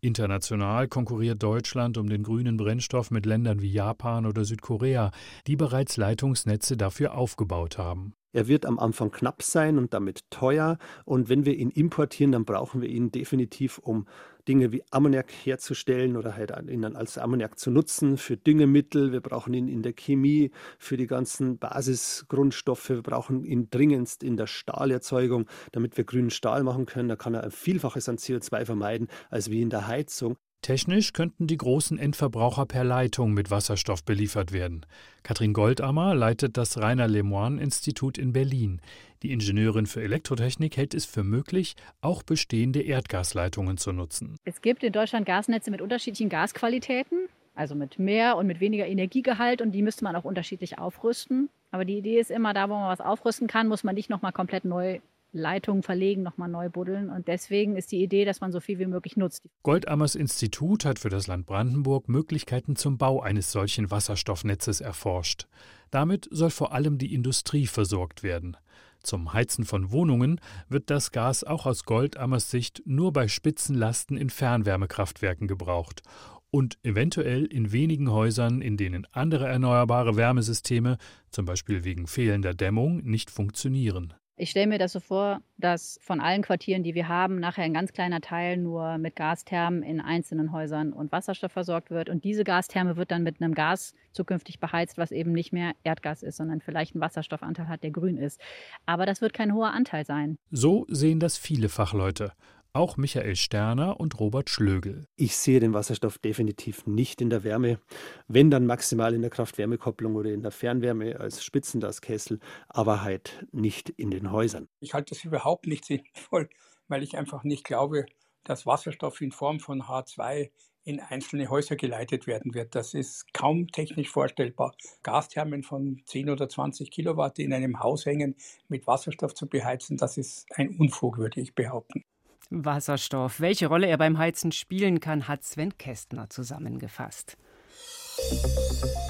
International 0.00 0.88
konkurriert 0.88 1.42
Deutschland 1.42 1.98
um 1.98 2.08
den 2.08 2.22
grünen 2.22 2.56
Brennstoff 2.56 3.10
mit 3.10 3.26
Ländern 3.26 3.60
wie 3.60 3.70
Japan 3.70 4.24
oder 4.24 4.46
Südkorea, 4.46 5.10
die 5.46 5.56
bereits 5.56 5.98
Leitungsnetze 5.98 6.78
dafür 6.78 7.12
aufgebaut 7.12 7.76
haben. 7.76 8.14
Er 8.36 8.48
wird 8.48 8.66
am 8.66 8.78
Anfang 8.78 9.10
knapp 9.10 9.42
sein 9.42 9.78
und 9.78 9.94
damit 9.94 10.30
teuer. 10.30 10.76
Und 11.06 11.30
wenn 11.30 11.46
wir 11.46 11.54
ihn 11.54 11.70
importieren, 11.70 12.32
dann 12.32 12.44
brauchen 12.44 12.82
wir 12.82 12.88
ihn 12.90 13.10
definitiv, 13.10 13.78
um 13.78 14.06
Dinge 14.46 14.72
wie 14.72 14.82
Ammoniak 14.90 15.32
herzustellen 15.32 16.18
oder 16.18 16.36
halt 16.36 16.52
ihn 16.68 16.82
dann 16.82 16.96
als 16.96 17.16
Ammoniak 17.16 17.58
zu 17.58 17.70
nutzen 17.70 18.18
für 18.18 18.36
Düngemittel. 18.36 19.10
Wir 19.10 19.22
brauchen 19.22 19.54
ihn 19.54 19.68
in 19.68 19.80
der 19.80 19.94
Chemie 19.94 20.50
für 20.78 20.98
die 20.98 21.06
ganzen 21.06 21.56
Basisgrundstoffe. 21.56 22.90
Wir 22.90 23.02
brauchen 23.02 23.42
ihn 23.42 23.70
dringendst 23.70 24.22
in 24.22 24.36
der 24.36 24.48
Stahlerzeugung, 24.48 25.46
damit 25.72 25.96
wir 25.96 26.04
grünen 26.04 26.28
Stahl 26.28 26.62
machen 26.62 26.84
können. 26.84 27.08
Da 27.08 27.16
kann 27.16 27.32
er 27.32 27.42
ein 27.42 27.50
Vielfaches 27.50 28.06
an 28.10 28.18
CO2 28.18 28.66
vermeiden 28.66 29.08
als 29.30 29.50
wie 29.50 29.62
in 29.62 29.70
der 29.70 29.86
Heizung. 29.86 30.36
Technisch 30.66 31.12
könnten 31.12 31.46
die 31.46 31.58
großen 31.58 31.96
Endverbraucher 31.96 32.66
per 32.66 32.82
Leitung 32.82 33.34
mit 33.34 33.52
Wasserstoff 33.52 34.02
beliefert 34.02 34.50
werden. 34.50 34.84
Katrin 35.22 35.52
Goldammer 35.52 36.12
leitet 36.16 36.56
das 36.56 36.76
Rainer 36.78 37.06
Lemoine 37.06 37.62
Institut 37.62 38.18
in 38.18 38.32
Berlin. 38.32 38.80
Die 39.22 39.30
Ingenieurin 39.30 39.86
für 39.86 40.02
Elektrotechnik 40.02 40.76
hält 40.76 40.92
es 40.92 41.06
für 41.06 41.22
möglich, 41.22 41.76
auch 42.00 42.24
bestehende 42.24 42.82
Erdgasleitungen 42.82 43.76
zu 43.76 43.92
nutzen. 43.92 44.38
Es 44.44 44.60
gibt 44.60 44.82
in 44.82 44.92
Deutschland 44.92 45.24
Gasnetze 45.24 45.70
mit 45.70 45.80
unterschiedlichen 45.80 46.30
Gasqualitäten, 46.30 47.28
also 47.54 47.76
mit 47.76 48.00
mehr 48.00 48.36
und 48.36 48.48
mit 48.48 48.58
weniger 48.58 48.88
Energiegehalt 48.88 49.62
und 49.62 49.70
die 49.70 49.82
müsste 49.82 50.02
man 50.02 50.16
auch 50.16 50.24
unterschiedlich 50.24 50.80
aufrüsten. 50.80 51.48
Aber 51.70 51.84
die 51.84 51.98
Idee 51.98 52.18
ist 52.18 52.32
immer, 52.32 52.54
da 52.54 52.68
wo 52.68 52.74
man 52.74 52.88
was 52.88 53.00
aufrüsten 53.00 53.46
kann, 53.46 53.68
muss 53.68 53.84
man 53.84 53.94
nicht 53.94 54.10
nochmal 54.10 54.32
komplett 54.32 54.64
neu 54.64 54.98
Leitungen 55.36 55.82
verlegen, 55.82 56.22
nochmal 56.22 56.48
neu 56.48 56.68
buddeln. 56.68 57.10
Und 57.10 57.28
deswegen 57.28 57.76
ist 57.76 57.92
die 57.92 58.02
Idee, 58.02 58.24
dass 58.24 58.40
man 58.40 58.52
so 58.52 58.60
viel 58.60 58.78
wie 58.78 58.86
möglich 58.86 59.16
nutzt. 59.16 59.42
Goldammers 59.62 60.14
Institut 60.14 60.84
hat 60.84 60.98
für 60.98 61.08
das 61.08 61.26
Land 61.26 61.46
Brandenburg 61.46 62.08
Möglichkeiten 62.08 62.76
zum 62.76 62.98
Bau 62.98 63.20
eines 63.20 63.52
solchen 63.52 63.90
Wasserstoffnetzes 63.90 64.80
erforscht. 64.80 65.46
Damit 65.90 66.28
soll 66.30 66.50
vor 66.50 66.72
allem 66.72 66.98
die 66.98 67.14
Industrie 67.14 67.66
versorgt 67.66 68.22
werden. 68.22 68.56
Zum 69.02 69.32
Heizen 69.32 69.64
von 69.64 69.92
Wohnungen 69.92 70.40
wird 70.68 70.90
das 70.90 71.12
Gas 71.12 71.44
auch 71.44 71.66
aus 71.66 71.84
Goldammers 71.84 72.50
Sicht 72.50 72.82
nur 72.86 73.12
bei 73.12 73.28
Spitzenlasten 73.28 74.16
in 74.16 74.30
Fernwärmekraftwerken 74.30 75.46
gebraucht 75.46 76.02
und 76.50 76.78
eventuell 76.82 77.44
in 77.44 77.70
wenigen 77.70 78.10
Häusern, 78.10 78.62
in 78.62 78.76
denen 78.76 79.06
andere 79.12 79.46
erneuerbare 79.46 80.16
Wärmesysteme, 80.16 80.96
zum 81.30 81.44
Beispiel 81.44 81.84
wegen 81.84 82.06
fehlender 82.06 82.54
Dämmung, 82.54 82.98
nicht 83.04 83.30
funktionieren. 83.30 84.14
Ich 84.38 84.50
stelle 84.50 84.66
mir 84.66 84.78
das 84.78 84.92
so 84.92 85.00
vor, 85.00 85.40
dass 85.56 85.98
von 86.02 86.20
allen 86.20 86.42
Quartieren, 86.42 86.82
die 86.82 86.94
wir 86.94 87.08
haben, 87.08 87.40
nachher 87.40 87.64
ein 87.64 87.72
ganz 87.72 87.94
kleiner 87.94 88.20
Teil 88.20 88.58
nur 88.58 88.98
mit 88.98 89.16
Gasthermen 89.16 89.82
in 89.82 89.98
einzelnen 89.98 90.52
Häusern 90.52 90.92
und 90.92 91.10
Wasserstoff 91.10 91.52
versorgt 91.52 91.90
wird. 91.90 92.10
Und 92.10 92.22
diese 92.22 92.44
Gastherme 92.44 92.98
wird 92.98 93.10
dann 93.10 93.22
mit 93.22 93.40
einem 93.40 93.54
Gas 93.54 93.94
zukünftig 94.12 94.60
beheizt, 94.60 94.98
was 94.98 95.10
eben 95.10 95.32
nicht 95.32 95.54
mehr 95.54 95.72
Erdgas 95.84 96.22
ist, 96.22 96.36
sondern 96.36 96.60
vielleicht 96.60 96.94
einen 96.94 97.00
Wasserstoffanteil 97.00 97.68
hat, 97.68 97.82
der 97.82 97.92
grün 97.92 98.18
ist. 98.18 98.38
Aber 98.84 99.06
das 99.06 99.22
wird 99.22 99.32
kein 99.32 99.54
hoher 99.54 99.72
Anteil 99.72 100.04
sein. 100.04 100.36
So 100.50 100.84
sehen 100.90 101.18
das 101.18 101.38
viele 101.38 101.70
Fachleute 101.70 102.32
auch 102.76 102.96
Michael 102.96 103.36
Sterner 103.36 103.98
und 103.98 104.20
Robert 104.20 104.50
Schlögel. 104.50 105.08
Ich 105.16 105.36
sehe 105.36 105.60
den 105.60 105.72
Wasserstoff 105.72 106.18
definitiv 106.18 106.86
nicht 106.86 107.20
in 107.20 107.30
der 107.30 107.42
Wärme, 107.42 107.80
wenn 108.28 108.50
dann 108.50 108.66
maximal 108.66 109.14
in 109.14 109.22
der 109.22 109.30
Kraft-Wärme-Kopplung 109.30 110.14
oder 110.14 110.30
in 110.30 110.42
der 110.42 110.50
Fernwärme 110.50 111.18
als 111.18 111.42
Spitzengaskessel, 111.42 112.38
aber 112.68 113.02
halt 113.02 113.46
nicht 113.50 113.88
in 113.90 114.10
den 114.10 114.30
Häusern. 114.30 114.68
Ich 114.80 114.94
halte 114.94 115.14
das 115.14 115.24
überhaupt 115.24 115.66
nicht 115.66 115.84
sinnvoll, 115.84 116.48
weil 116.86 117.02
ich 117.02 117.16
einfach 117.16 117.44
nicht 117.44 117.64
glaube, 117.64 118.06
dass 118.44 118.66
Wasserstoff 118.66 119.20
in 119.20 119.32
Form 119.32 119.58
von 119.58 119.82
H2 119.82 120.50
in 120.84 121.00
einzelne 121.00 121.48
Häuser 121.48 121.74
geleitet 121.74 122.28
werden 122.28 122.54
wird. 122.54 122.74
Das 122.74 122.94
ist 122.94 123.32
kaum 123.34 123.66
technisch 123.68 124.10
vorstellbar. 124.10 124.74
Gasthermen 125.02 125.64
von 125.64 126.00
10 126.04 126.30
oder 126.30 126.48
20 126.48 126.92
Kilowatt, 126.92 127.38
die 127.38 127.44
in 127.44 127.52
einem 127.52 127.80
Haus 127.80 128.06
hängen, 128.06 128.36
mit 128.68 128.86
Wasserstoff 128.86 129.34
zu 129.34 129.48
beheizen, 129.48 129.96
das 129.96 130.16
ist 130.16 130.46
ein 130.54 130.76
Unfug, 130.76 131.18
würde 131.18 131.40
ich 131.40 131.54
behaupten. 131.54 132.04
Wasserstoff. 132.50 133.40
Welche 133.40 133.66
Rolle 133.66 133.86
er 133.86 133.98
beim 133.98 134.18
Heizen 134.18 134.52
spielen 134.52 135.00
kann, 135.00 135.28
hat 135.28 135.44
Sven 135.44 135.76
Kästner 135.78 136.30
zusammengefasst. 136.30 137.36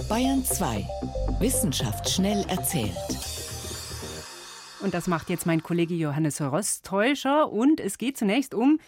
Bayern 0.08 0.44
2. 0.44 0.86
Wissenschaft 1.38 2.08
schnell 2.08 2.44
erzählt. 2.48 2.96
Und 4.80 4.94
das 4.94 5.06
macht 5.06 5.30
jetzt 5.30 5.46
mein 5.46 5.62
Kollege 5.62 5.94
Johannes 5.94 6.40
Rostäuscher. 6.40 7.50
Und 7.50 7.80
es 7.80 7.98
geht 7.98 8.16
zunächst 8.16 8.54
um 8.54 8.78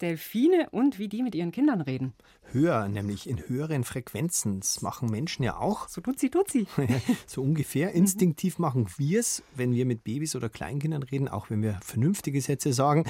Delfine 0.00 0.68
und 0.70 0.98
wie 0.98 1.08
die 1.08 1.22
mit 1.22 1.34
ihren 1.34 1.52
Kindern 1.52 1.80
reden. 1.80 2.14
Höher, 2.52 2.88
nämlich 2.88 3.28
in 3.28 3.48
höheren 3.48 3.84
Frequenzen. 3.84 4.60
Das 4.60 4.82
machen 4.82 5.10
Menschen 5.10 5.42
ja 5.42 5.56
auch. 5.56 5.88
So 5.88 6.00
tut 6.00 6.18
sie, 6.18 6.30
tut 6.30 6.50
sie. 6.50 6.66
so 7.26 7.42
ungefähr. 7.42 7.92
Instinktiv 7.92 8.58
machen 8.58 8.86
wir 8.96 9.20
es, 9.20 9.42
wenn 9.54 9.72
wir 9.72 9.86
mit 9.86 10.04
Babys 10.04 10.36
oder 10.36 10.48
Kleinkindern 10.48 11.02
reden, 11.02 11.28
auch 11.28 11.50
wenn 11.50 11.62
wir 11.62 11.78
vernünftige 11.82 12.40
Sätze 12.40 12.72
sagen. 12.72 13.04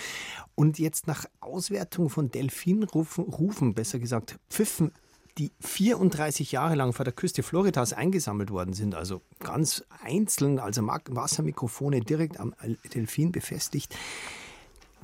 Und 0.55 0.79
jetzt 0.79 1.07
nach 1.07 1.25
Auswertung 1.41 2.11
von 2.11 2.31
Delfinrufen, 2.31 3.25
Rufen, 3.25 3.75
besser 3.75 3.99
gesagt 3.99 4.39
Pfiffen, 4.49 4.93
die 5.39 5.53
34 5.61 6.53
Jahre 6.53 6.75
lang 6.75 6.93
vor 6.93 7.05
der 7.05 7.15
Küste 7.15 7.43
Floridas 7.43 7.93
eingesammelt 7.93 8.51
worden 8.51 8.75
sind, 8.75 8.95
also 8.95 9.23
ganz 9.39 9.85
einzeln, 10.03 10.59
also 10.59 10.87
Wassermikrofone 10.87 12.01
direkt 12.01 12.39
am 12.39 12.55
Delfin 12.95 13.33
befestigt, 13.33 13.97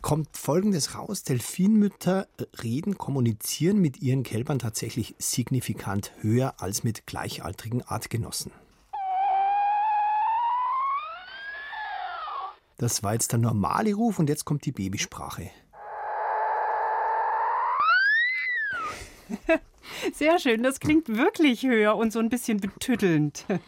kommt 0.06 0.36
Folgendes 0.36 0.94
raus. 0.94 1.24
Delfinmütter 1.24 2.28
reden, 2.62 2.96
kommunizieren 2.96 3.80
mit 3.80 4.02
ihren 4.02 4.22
Kälbern 4.22 4.60
tatsächlich 4.60 5.16
signifikant 5.18 6.12
höher 6.20 6.54
als 6.58 6.84
mit 6.84 7.08
gleichaltrigen 7.08 7.82
Artgenossen. 7.82 8.52
Das 12.78 13.02
war 13.02 13.14
jetzt 13.14 13.32
der 13.32 13.40
normale 13.40 13.94
Ruf 13.94 14.20
und 14.20 14.28
jetzt 14.28 14.44
kommt 14.44 14.64
die 14.64 14.70
Babysprache. 14.70 15.50
Sehr 20.14 20.38
schön, 20.38 20.62
das 20.62 20.78
klingt 20.78 21.08
wirklich 21.08 21.64
höher 21.64 21.96
und 21.96 22.12
so 22.12 22.20
ein 22.20 22.28
bisschen 22.28 22.60
betüttelnd. 22.60 23.44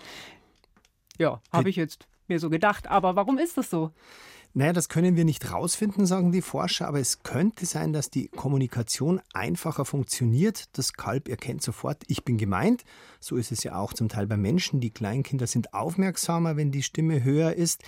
Ja, 1.21 1.43
habe 1.51 1.69
ich 1.69 1.75
jetzt 1.75 2.07
mir 2.29 2.39
so 2.39 2.49
gedacht. 2.49 2.87
Aber 2.87 3.17
warum 3.17 3.39
ist 3.39 3.57
das 3.59 3.71
so? 3.71 3.91
Naja, 4.55 4.73
das 4.73 4.89
können 4.89 5.15
wir 5.15 5.25
nicht 5.25 5.53
rausfinden, 5.53 6.07
sagen 6.07 6.33
die 6.33 6.43
Forscher, 6.43 6.89
aber 6.89 6.99
es 6.99 7.23
könnte 7.23 7.67
sein, 7.67 7.93
dass 7.93 8.11
die 8.11 8.29
Kommunikation 8.29 9.21
einfacher 9.33 9.85
funktioniert. 9.85 10.65
Das 10.77 10.95
Kalb 10.95 11.29
erkennt 11.29 11.63
sofort, 11.63 12.03
ich 12.09 12.25
bin 12.25 12.39
gemeint. 12.39 12.85
So 13.21 13.37
ist 13.37 13.53
es 13.53 13.63
ja 13.63 13.77
auch 13.77 13.93
zum 13.93 14.09
Teil 14.09 14.27
bei 14.27 14.37
Menschen. 14.37 14.81
Die 14.81 14.91
Kleinkinder 14.91 15.47
sind 15.47 15.75
aufmerksamer, 15.75 16.57
wenn 16.57 16.73
die 16.73 16.83
Stimme 16.83 17.23
höher 17.23 17.53
ist. 17.53 17.85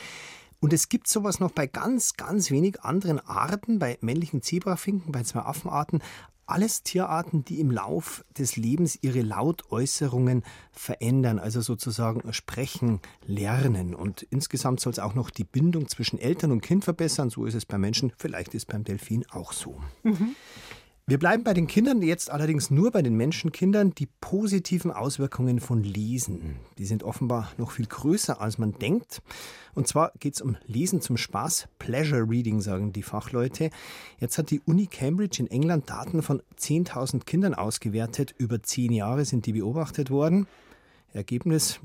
Und 0.61 0.75
es 0.75 0.91
gibt 0.91 1.09
sowas 1.09 1.41
noch 1.41 1.53
bei 1.53 1.67
ganz, 1.67 2.17
ganz 2.17 2.51
wenig 2.51 2.83
anderen 2.83 3.19
Arten, 3.19 3.79
bei 3.79 3.97
männlichen 4.03 4.43
Zebrafinken, 4.43 5.11
bei 5.11 5.23
zwei 5.23 5.41
Affenarten, 5.41 6.03
alles 6.51 6.83
Tierarten, 6.83 7.45
die 7.45 7.61
im 7.61 7.71
Lauf 7.71 8.25
des 8.37 8.57
Lebens 8.57 8.99
ihre 9.03 9.23
Lautäußerungen 9.23 10.43
verändern, 10.73 11.39
also 11.39 11.61
sozusagen 11.61 12.33
sprechen, 12.33 13.01
lernen. 13.25 13.95
Und 13.95 14.23
insgesamt 14.31 14.81
soll 14.81 14.93
es 14.93 14.99
auch 14.99 15.15
noch 15.15 15.31
die 15.31 15.45
Bindung 15.45 15.89
zwischen 15.89 16.19
Eltern 16.19 16.53
und 16.53 16.61
Kind 16.61 16.85
verbessern. 16.85 17.31
So 17.31 17.45
ist 17.45 17.55
es 17.55 17.67
beim 17.67 17.81
Menschen, 17.81 18.13
vielleicht 18.17 18.55
ist 18.55 18.63
es 18.63 18.67
beim 18.67 18.85
Delfin 18.85 19.25
auch 19.31 19.53
so. 19.53 19.81
Mhm. 20.03 20.35
Wir 21.07 21.19
bleiben 21.19 21.43
bei 21.43 21.55
den 21.55 21.67
Kindern, 21.67 22.03
jetzt 22.03 22.31
allerdings 22.31 22.71
nur 22.71 22.93
bei 22.93 23.03
den 23.03 23.17
Menschenkindern. 23.17 23.95
Die 23.97 24.07
positiven 24.21 24.93
Auswirkungen 24.93 25.59
von 25.59 25.83
Lesen, 25.83 26.57
die 26.79 26.85
sind 26.85 27.03
offenbar 27.03 27.51
noch 27.59 27.73
viel 27.73 27.87
größer, 27.87 28.41
als 28.41 28.59
man 28.59 28.79
denkt. 28.79 29.21
Und 29.75 29.89
zwar 29.89 30.13
geht 30.21 30.35
es 30.35 30.41
um 30.41 30.57
Lesen 30.67 31.01
zum 31.01 31.17
Spaß, 31.17 31.69
Pleasure 31.81 32.29
Reading, 32.29 32.61
sagen 32.61 32.93
die 32.93 33.03
Fachleute. 33.03 33.71
Jetzt 34.19 34.39
hat 34.39 34.51
die 34.51 34.61
Uni 34.67 34.87
Cambridge 34.87 35.43
in 35.43 35.51
England 35.51 35.91
Daten 35.91 36.23
von 36.23 36.43
10.000 36.57 37.25
Kindern 37.25 37.55
ausgewertet. 37.55 38.33
Über 38.39 38.63
zehn 38.63 38.93
Jahre 38.93 39.25
sind 39.25 39.47
die 39.47 39.53
beobachtet 39.53 40.11
worden. 40.11 40.47
Ergebnis, 41.13 41.81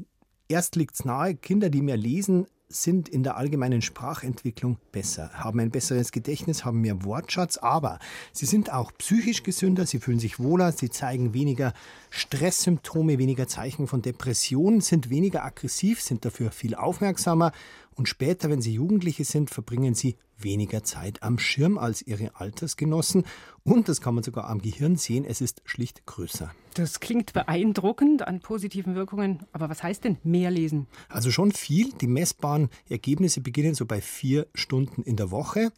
Erst 0.48 0.76
liegt 0.76 0.94
es 0.94 1.06
nahe, 1.06 1.36
Kinder, 1.36 1.72
die 1.72 1.82
mehr 1.82 1.98
lesen, 1.98 2.46
sind 2.68 3.08
in 3.08 3.24
der 3.24 3.38
allgemeinen 3.38 3.82
Sprachentwicklung 3.82 4.78
besser, 4.92 5.30
haben 5.34 5.60
ein 5.60 5.70
besseres 5.70 6.12
Gedächtnis, 6.12 6.66
haben 6.66 6.82
mehr 6.82 7.04
Wortschatz, 7.04 7.58
aber 7.58 8.00
sie 8.32 8.46
sind 8.46 8.74
auch 8.74 8.92
psychisch 8.98 9.44
gesünder, 9.44 9.86
sie 9.86 10.00
fühlen 10.00 10.20
sich 10.20 10.40
wohler, 10.40 10.72
sie 10.72 10.90
zeigen 10.90 11.34
weniger 11.34 11.74
Stresssymptome, 12.10 13.20
weniger 13.20 13.48
Zeichen 13.48 13.88
von 13.88 14.02
Depressionen, 14.02 14.82
sind 14.82 15.10
weniger 15.10 15.44
aggressiv, 15.44 16.02
sind 16.02 16.26
dafür 16.26 16.52
viel 16.52 16.76
aufmerksamer 16.76 17.52
und 17.96 18.10
später, 18.10 18.50
wenn 18.50 18.62
sie 18.62 18.74
Jugendliche 18.74 19.24
sind, 19.24 19.50
verbringen 19.50 19.96
sie 19.96 20.18
weniger 20.38 20.84
Zeit 20.84 21.24
am 21.24 21.40
Schirm 21.40 21.78
als 21.78 22.02
ihre 22.02 22.36
Altersgenossen 22.36 23.24
und 23.64 23.88
das 23.88 24.02
kann 24.02 24.16
man 24.16 24.24
sogar 24.24 24.50
am 24.50 24.62
Gehirn 24.62 24.98
sehen, 24.98 25.26
es 25.26 25.42
ist 25.42 25.62
schlicht 25.66 26.06
größer. 26.06 26.52
Das 26.74 27.00
klingt 27.00 27.34
beeindruckend 27.34 28.28
an 28.28 28.42
positiven 28.42 28.96
Wirkungen, 28.96 29.44
aber 29.54 29.70
was 29.70 29.82
heißt 29.82 30.04
denn 30.04 30.18
mehr 30.24 30.52
lesen? 30.52 30.88
Also 31.08 31.32
schon 31.32 31.52
viel. 31.52 31.94
Die 31.94 32.08
messbaren 32.08 32.70
Ergebnisse 32.90 33.40
beginnen 33.40 33.76
so 33.76 33.86
bei 33.86 34.02
vier 34.02 34.48
Stunden 34.54 35.02
in 35.04 35.16
der 35.16 35.32
Woche. 35.32 35.72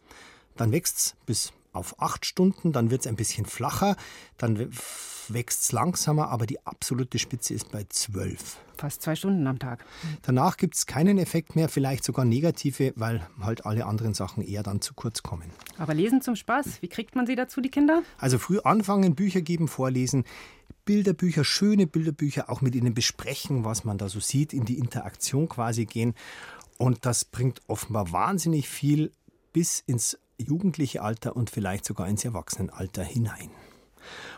Dann 0.56 0.72
wächst 0.72 0.98
es 0.98 1.16
bis 1.28 1.54
auf 1.78 2.02
acht 2.02 2.26
Stunden, 2.26 2.72
dann 2.72 2.92
wird 2.92 3.02
es 3.02 3.08
ein 3.08 3.16
bisschen 3.16 3.46
flacher, 3.46 3.96
dann 4.38 4.70
wächst 5.30 5.64
es 5.64 5.72
langsamer, 5.72 6.30
aber 6.30 6.46
die 6.46 6.66
absolute 6.66 7.20
Spitze 7.20 7.54
ist 7.54 7.72
bei 7.72 7.86
zwölf. 7.90 8.58
Fast 8.78 9.02
zwei 9.02 9.16
Stunden 9.16 9.46
am 9.48 9.60
Tag. 9.60 9.84
Danach 10.22 10.58
gibt 10.58 10.76
es 10.76 10.86
keinen 10.86 11.18
Effekt 11.18 11.56
mehr, 11.56 11.68
vielleicht 11.68 12.04
sogar 12.04 12.26
negative, 12.26 12.94
weil 12.96 13.28
halt 13.40 13.66
alle 13.66 13.86
anderen 13.86 14.14
Sachen 14.14 14.44
eher 14.44 14.64
dann 14.64 14.82
zu 14.82 14.94
kurz 14.94 15.24
kommen. 15.24 15.50
Aber 15.78 15.94
Lesen 15.94 16.22
zum 16.22 16.36
Spaß, 16.36 16.82
wie 16.82 16.88
kriegt 16.88 17.16
man 17.16 17.26
sie 17.26 17.36
dazu, 17.36 17.60
die 17.60 17.70
Kinder? 17.70 18.04
Also 18.18 18.38
früh 18.38 18.60
anfangen, 18.60 19.16
Bücher 19.16 19.42
geben, 19.42 19.68
vorlesen, 19.68 20.26
Bilderbücher, 20.86 21.44
schöne 21.44 21.88
Bilderbücher, 21.88 22.50
auch 22.50 22.62
mit 22.62 22.76
ihnen 22.76 22.94
besprechen, 22.94 23.66
was 23.66 23.84
man 23.84 23.98
da 23.98 24.10
so 24.10 24.20
sieht, 24.20 24.54
in 24.54 24.66
die 24.66 24.78
Interaktion 24.78 25.50
quasi 25.50 25.86
gehen. 25.86 26.14
Und 26.78 27.06
das 27.06 27.26
bringt 27.26 27.62
offenbar 27.68 28.12
wahnsinnig 28.12 28.70
viel 28.70 29.12
bis 29.52 29.84
ins 29.86 30.20
jugendliche 30.38 31.02
Alter 31.02 31.36
und 31.36 31.50
vielleicht 31.50 31.86
sogar 31.86 32.08
ins 32.08 32.26
Erwachsenenalter 32.26 33.04
hinein. 33.04 33.50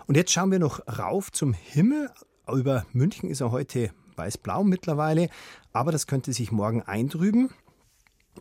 Und 0.07 0.15
jetzt 0.15 0.31
schauen 0.31 0.51
wir 0.51 0.59
noch 0.59 0.81
rauf 0.87 1.31
zum 1.31 1.53
Himmel. 1.53 2.09
Über 2.51 2.85
München 2.93 3.29
ist 3.29 3.41
er 3.41 3.51
heute 3.51 3.91
weiß-blau 4.15 4.63
mittlerweile, 4.63 5.29
aber 5.71 5.91
das 5.91 6.07
könnte 6.07 6.33
sich 6.33 6.51
morgen 6.51 6.81
eintrüben. 6.81 7.49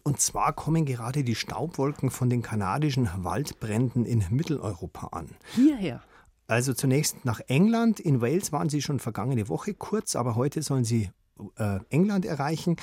Und 0.03 0.21
zwar 0.21 0.53
kommen 0.53 0.85
gerade 0.85 1.25
die 1.25 1.35
Staubwolken 1.35 2.11
von 2.11 2.31
den 2.31 2.43
kanadischen 2.43 3.09
Waldbränden 3.19 4.05
in 4.05 4.25
Mitteleuropa 4.31 5.09
an. 5.09 5.31
Hierher. 5.55 6.03
Also 6.47 6.73
zunächst 6.73 7.25
nach 7.25 7.41
England. 7.49 8.01
In 8.01 8.21
Wales 8.21 8.53
waren 8.53 8.71
sie 8.71 8.81
schon 8.81 9.01
vergangene 9.01 9.49
Woche 9.49 9.75
kurz, 9.75 10.17
aber 10.17 10.35
heute 10.35 10.63
sollen 10.63 10.85
sie 10.85 11.11
äh, 11.57 11.81
England 11.91 12.25
erreichen 12.25 12.77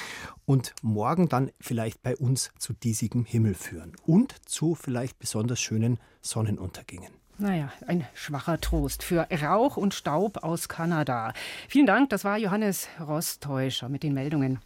und 0.46 0.74
morgen 0.82 1.30
dann 1.30 1.52
vielleicht 1.60 2.02
bei 2.04 2.16
uns 2.16 2.52
zu 2.58 2.74
diesigem 2.74 3.26
Himmel 3.26 3.54
führen 3.54 3.94
und 4.06 4.36
zu 4.48 4.76
vielleicht 4.76 5.20
besonders 5.20 5.60
schönen 5.60 6.00
Sonnenuntergängen. 6.22 7.12
Naja, 7.38 7.70
ein 7.86 8.08
schwacher 8.14 8.62
Trost 8.62 9.04
für 9.04 9.28
Rauch 9.30 9.76
und 9.76 9.94
Staub 9.94 10.44
aus 10.44 10.70
Kanada. 10.70 11.34
Vielen 11.68 11.86
Dank, 11.86 12.10
das 12.10 12.24
war 12.24 12.38
Johannes 12.38 12.88
Rostäuscher 13.00 13.90
mit 13.90 14.04
den 14.04 14.14
Meldungen. 14.14 14.60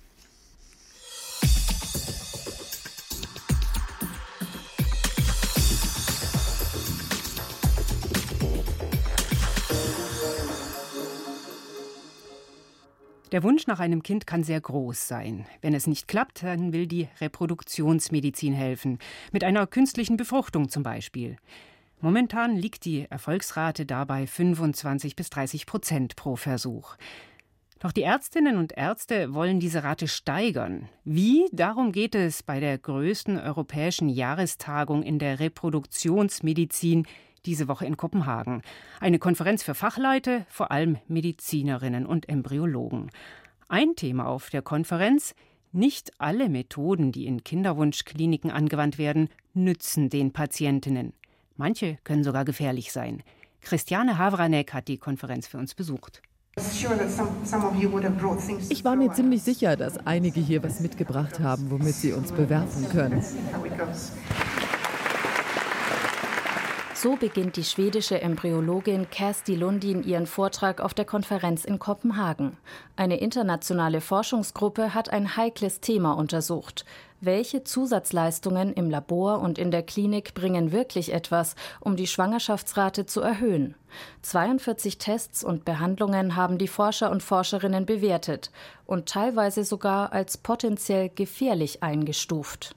Der 13.31 13.43
Wunsch 13.43 13.67
nach 13.67 13.79
einem 13.79 14.01
Kind 14.01 14.25
kann 14.25 14.43
sehr 14.43 14.59
groß 14.59 15.07
sein. 15.07 15.45
Wenn 15.61 15.75
es 15.75 15.85
nicht 15.85 16.07
klappt, 16.07 16.41
dann 16.41 16.73
will 16.73 16.87
die 16.87 17.07
Reproduktionsmedizin 17.21 18.53
helfen. 18.53 18.97
Mit 19.31 19.43
einer 19.43 19.67
künstlichen 19.67 20.17
Befruchtung 20.17 20.69
zum 20.69 20.81
Beispiel. 20.81 21.37
Momentan 22.01 22.55
liegt 22.55 22.85
die 22.85 23.05
Erfolgsrate 23.07 23.85
dabei 23.85 24.25
25 24.25 25.15
bis 25.15 25.29
30 25.29 25.67
Prozent 25.67 26.15
pro 26.15 26.37
Versuch. 26.37 26.95
Doch 27.79 27.91
die 27.91 28.01
Ärztinnen 28.01 28.57
und 28.57 28.75
Ärzte 28.75 29.33
wollen 29.33 29.59
diese 29.59 29.83
Rate 29.83 30.07
steigern. 30.07 30.89
Wie? 31.05 31.45
Darum 31.51 31.91
geht 31.91 32.15
es 32.15 32.41
bei 32.41 32.59
der 32.59 32.77
größten 32.77 33.37
europäischen 33.37 34.09
Jahrestagung 34.09 35.03
in 35.03 35.19
der 35.19 35.39
Reproduktionsmedizin 35.39 37.05
diese 37.45 37.67
Woche 37.67 37.85
in 37.85 37.97
Kopenhagen. 37.97 38.61
Eine 38.99 39.19
Konferenz 39.19 39.63
für 39.63 39.75
Fachleute, 39.75 40.45
vor 40.49 40.71
allem 40.71 40.97
Medizinerinnen 41.07 42.05
und 42.05 42.29
Embryologen. 42.29 43.09
Ein 43.67 43.95
Thema 43.95 44.27
auf 44.27 44.49
der 44.49 44.61
Konferenz 44.61 45.35
nicht 45.71 46.11
alle 46.17 46.49
Methoden, 46.49 47.11
die 47.11 47.27
in 47.27 47.43
Kinderwunschkliniken 47.43 48.49
angewandt 48.49 48.97
werden, 48.97 49.29
nützen 49.53 50.09
den 50.09 50.33
Patientinnen. 50.33 51.13
Manche 51.57 51.97
können 52.03 52.23
sogar 52.23 52.45
gefährlich 52.45 52.91
sein. 52.91 53.21
Christiane 53.61 54.17
Havranek 54.17 54.73
hat 54.73 54.87
die 54.87 54.97
Konferenz 54.97 55.45
für 55.45 55.57
uns 55.57 55.75
besucht. 55.75 56.21
Ich 58.69 58.83
war 58.83 58.95
mir 58.95 59.13
ziemlich 59.13 59.43
sicher, 59.43 59.75
dass 59.75 59.97
einige 60.05 60.39
hier 60.39 60.63
was 60.63 60.79
mitgebracht 60.79 61.39
haben, 61.39 61.69
womit 61.69 61.95
sie 61.95 62.13
uns 62.13 62.31
bewerfen 62.31 62.89
können. 62.89 63.23
So 67.01 67.15
beginnt 67.15 67.55
die 67.55 67.63
schwedische 67.63 68.21
Embryologin 68.21 69.09
Kersti 69.09 69.55
Lundin 69.55 70.03
ihren 70.03 70.27
Vortrag 70.27 70.81
auf 70.81 70.93
der 70.93 71.05
Konferenz 71.05 71.63
in 71.63 71.79
Kopenhagen. 71.79 72.57
Eine 72.97 73.21
internationale 73.21 74.01
Forschungsgruppe 74.01 74.93
hat 74.93 75.09
ein 75.09 75.37
heikles 75.37 75.79
Thema 75.79 76.11
untersucht. 76.11 76.83
Welche 77.21 77.63
Zusatzleistungen 77.63 78.73
im 78.73 78.89
Labor 78.89 79.39
und 79.39 79.57
in 79.57 79.71
der 79.71 79.83
Klinik 79.83 80.33
bringen 80.33 80.73
wirklich 80.73 81.13
etwas, 81.13 81.55
um 81.79 81.95
die 81.95 82.05
Schwangerschaftsrate 82.05 83.05
zu 83.05 83.21
erhöhen? 83.21 83.75
42 84.23 84.97
Tests 84.97 85.41
und 85.41 85.63
Behandlungen 85.63 86.35
haben 86.35 86.57
die 86.57 86.67
Forscher 86.67 87.11
und 87.11 87.23
Forscherinnen 87.23 87.85
bewertet 87.85 88.51
und 88.85 89.07
teilweise 89.07 89.63
sogar 89.63 90.11
als 90.11 90.37
potenziell 90.37 91.07
gefährlich 91.07 91.81
eingestuft. 91.81 92.75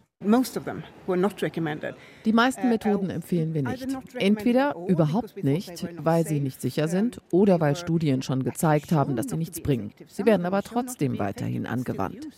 Die 2.24 2.32
meisten 2.32 2.68
Methoden 2.68 3.10
empfehlen 3.10 3.54
wir 3.54 3.62
nicht. 3.62 3.88
Entweder 4.14 4.76
überhaupt 4.86 5.42
nicht, 5.42 5.86
weil 6.02 6.26
sie 6.26 6.40
nicht 6.40 6.60
sicher 6.60 6.88
sind, 6.88 7.20
oder 7.30 7.60
weil 7.60 7.76
Studien 7.76 8.22
schon 8.22 8.44
gezeigt 8.44 8.92
haben, 8.92 9.16
dass 9.16 9.28
sie 9.28 9.36
nichts 9.36 9.60
bringen. 9.60 9.92
Sie 10.06 10.24
werden 10.24 10.46
aber 10.46 10.62
trotzdem 10.62 11.18
weiterhin 11.18 11.66
angewandt. 11.66 12.28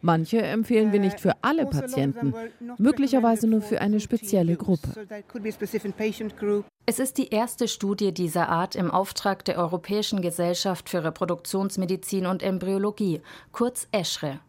Manche 0.00 0.42
empfehlen 0.42 0.92
wir 0.92 1.00
nicht 1.00 1.20
für 1.20 1.32
alle 1.42 1.66
Patienten, 1.66 2.34
möglicherweise 2.78 3.46
nur 3.46 3.62
für 3.62 3.80
eine 3.80 4.00
spezielle 4.00 4.56
Gruppe. 4.56 4.88
Es 6.86 6.98
ist 6.98 7.18
die 7.18 7.28
erste 7.28 7.68
Studie 7.68 8.12
dieser 8.12 8.48
Art 8.48 8.74
im 8.74 8.90
Auftrag 8.90 9.44
der 9.44 9.58
Europäischen 9.58 10.22
Gesellschaft 10.22 10.88
für 10.88 11.04
Reproduktionsmedizin 11.04 12.26
und 12.26 12.42
Embryologie, 12.42 13.20
kurz 13.52 13.86
ESHRE. 13.92 14.40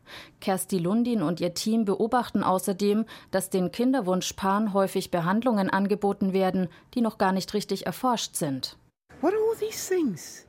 Kersti 0.42 0.78
Lundin 0.78 1.22
und 1.22 1.40
ihr 1.40 1.54
Team 1.54 1.86
beobachten 1.86 2.44
außerdem, 2.44 3.06
dass 3.32 3.50
den 3.50 3.72
Kinderwunschpaaren 3.72 4.74
häufig 4.74 5.12
Behandlungen 5.12 5.70
angeboten 5.70 6.34
werden, 6.34 6.68
die 6.94 7.02
noch 7.02 7.18
gar 7.18 7.32
nicht 7.32 7.54
richtig 7.54 7.86
erforscht 7.86 8.36
sind. 8.36 8.76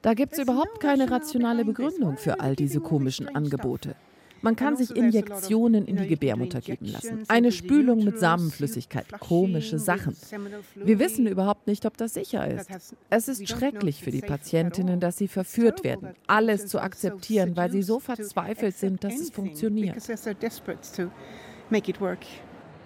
Da 0.02 0.14
gibt 0.14 0.32
es 0.32 0.38
überhaupt 0.38 0.80
keine 0.80 1.10
rationale 1.10 1.64
Begründung 1.64 2.16
für 2.16 2.40
all 2.40 2.56
diese 2.56 2.80
komischen 2.80 3.34
Angebote. 3.34 3.94
Man 4.42 4.56
kann 4.56 4.76
sich 4.76 4.94
Injektionen 4.94 5.86
in 5.86 5.96
die 5.96 6.08
Gebärmutter 6.08 6.60
geben 6.60 6.86
lassen. 6.86 7.24
Eine 7.28 7.52
Spülung 7.52 8.04
mit 8.04 8.18
Samenflüssigkeit. 8.18 9.06
Komische 9.20 9.78
Sachen. 9.78 10.16
Wir 10.74 10.98
wissen 10.98 11.26
überhaupt 11.26 11.66
nicht, 11.66 11.86
ob 11.86 11.96
das 11.96 12.14
sicher 12.14 12.46
ist. 12.46 12.68
Es 13.08 13.28
ist 13.28 13.48
schrecklich 13.48 14.02
für 14.02 14.10
die 14.10 14.20
Patientinnen, 14.20 15.00
dass 15.00 15.16
sie 15.16 15.28
verführt 15.28 15.84
werden, 15.84 16.10
alles 16.26 16.66
zu 16.66 16.80
akzeptieren, 16.80 17.56
weil 17.56 17.70
sie 17.70 17.82
so 17.82 18.00
verzweifelt 18.00 18.76
sind, 18.76 19.04
dass 19.04 19.18
es 19.18 19.30
funktioniert. 19.30 19.96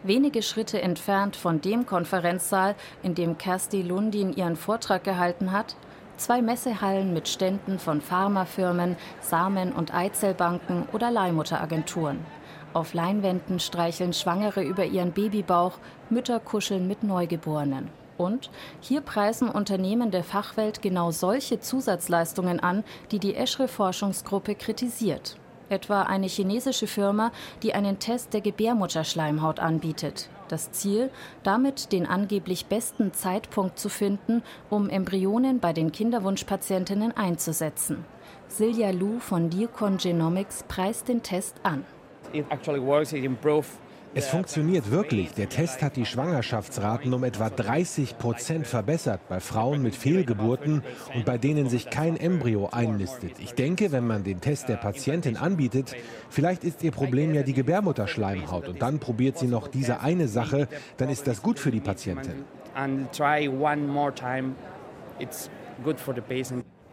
Wenige 0.03 0.43
Schritte 0.43 0.81
entfernt 0.83 1.35
von 1.35 1.61
dem 1.61 1.87
Konferenzsaal, 1.87 2.77
in 3.03 3.15
dem 3.15 3.39
Kersti 3.39 3.83
Lundin 3.83 4.33
ihren 4.33 4.55
Vortrag 4.55 5.03
gehalten 5.03 5.51
hat, 5.51 5.75
Zwei 6.17 6.41
Messehallen 6.41 7.13
mit 7.13 7.29
Ständen 7.29 7.79
von 7.79 8.01
Pharmafirmen, 8.01 8.97
Samen- 9.21 9.73
und 9.73 9.95
Eizellbanken 9.95 10.89
oder 10.95 11.11
Leihmutteragenturen. 11.11 12.25
Auf 12.73 12.95
Leinwänden 12.95 13.61
streicheln 13.61 14.15
Schwangere 14.15 14.63
über 14.63 14.87
ihren 14.87 15.13
Babybauch, 15.13 15.79
Mütter 16.09 16.41
kuscheln 16.41 16.89
mit 16.89 17.03
Neugeborenen. 17.03 17.91
Und 18.17 18.51
hier 18.81 19.03
preisen 19.03 19.51
Unternehmen 19.51 20.11
der 20.11 20.25
Fachwelt 20.25 20.81
genau 20.81 21.11
solche 21.11 21.61
Zusatzleistungen 21.61 22.61
an, 22.61 22.83
die 23.11 23.19
die 23.19 23.35
Eschre-Forschungsgruppe 23.35 24.55
kritisiert. 24.55 25.37
Etwa 25.69 26.03
eine 26.03 26.27
chinesische 26.27 26.87
Firma, 26.87 27.33
die 27.63 27.75
einen 27.75 27.99
Test 27.99 28.35
der 28.35 28.41
Gebärmutterschleimhaut 28.41 29.59
anbietet. 29.59 30.29
Das 30.49 30.71
Ziel, 30.71 31.11
damit 31.43 31.93
den 31.93 32.07
angeblich 32.07 32.67
besten 32.67 33.13
Zeitpunkt 33.13 33.79
zu 33.79 33.89
finden, 33.89 34.43
um 34.71 34.89
Embryonen 34.89 35.59
bei 35.59 35.73
den 35.73 35.91
Kinderwunschpatientinnen 35.91 37.17
einzusetzen. 37.17 38.05
Silja 38.49 38.91
Lu 38.91 39.19
von 39.19 39.51
Diacon 39.51 39.97
Genomics 39.97 40.65
preist 40.69 41.09
den 41.09 41.23
Test 41.23 41.57
an. 41.65 41.85
It 42.33 42.47
actually 42.51 42.81
works, 42.81 43.13
it 43.13 43.25
improves 43.25 43.79
es 44.17 44.29
funktioniert 44.29 44.91
wirklich. 44.91 45.33
Der 45.33 45.51
Test 45.51 45.83
hat 45.83 45.97
die 45.97 46.07
Schwangerschaftsraten 46.07 47.13
um 47.13 47.23
etwa 47.23 47.51
30 47.51 48.17
Prozent 48.17 48.67
verbessert 48.67 49.21
bei 49.29 49.41
Frauen 49.41 49.83
mit 49.83 49.95
Fehlgeburten 49.95 50.83
und 51.15 51.27
bei 51.27 51.37
denen 51.37 51.69
sich 51.69 51.91
kein 51.91 52.17
Embryo 52.17 52.71
einnistet. 52.73 53.33
Ich 53.41 53.53
denke, 53.53 53.93
wenn 53.93 54.07
man 54.07 54.25
den 54.25 54.41
Test 54.41 54.71
der 54.71 54.77
Patientin 54.77 55.37
anbietet, 55.37 55.95
vielleicht 56.31 56.65
ist 56.65 56.83
ihr 56.83 56.93
Problem 56.93 57.35
ja 57.35 57.43
die 57.43 57.53
Gebärmutterschleimhaut 57.53 58.69
und 58.69 58.81
dann 58.81 59.01
probiert 59.01 59.37
sie 59.37 59.49
noch 59.49 59.69
diese 59.69 60.01
eine 60.01 60.29
Sache, 60.29 60.67
dann 60.97 61.11
ist 61.11 61.27
das 61.27 61.43
gut 61.43 61.59
für 61.59 61.71
die 61.71 61.81
Patientin. 61.81 62.47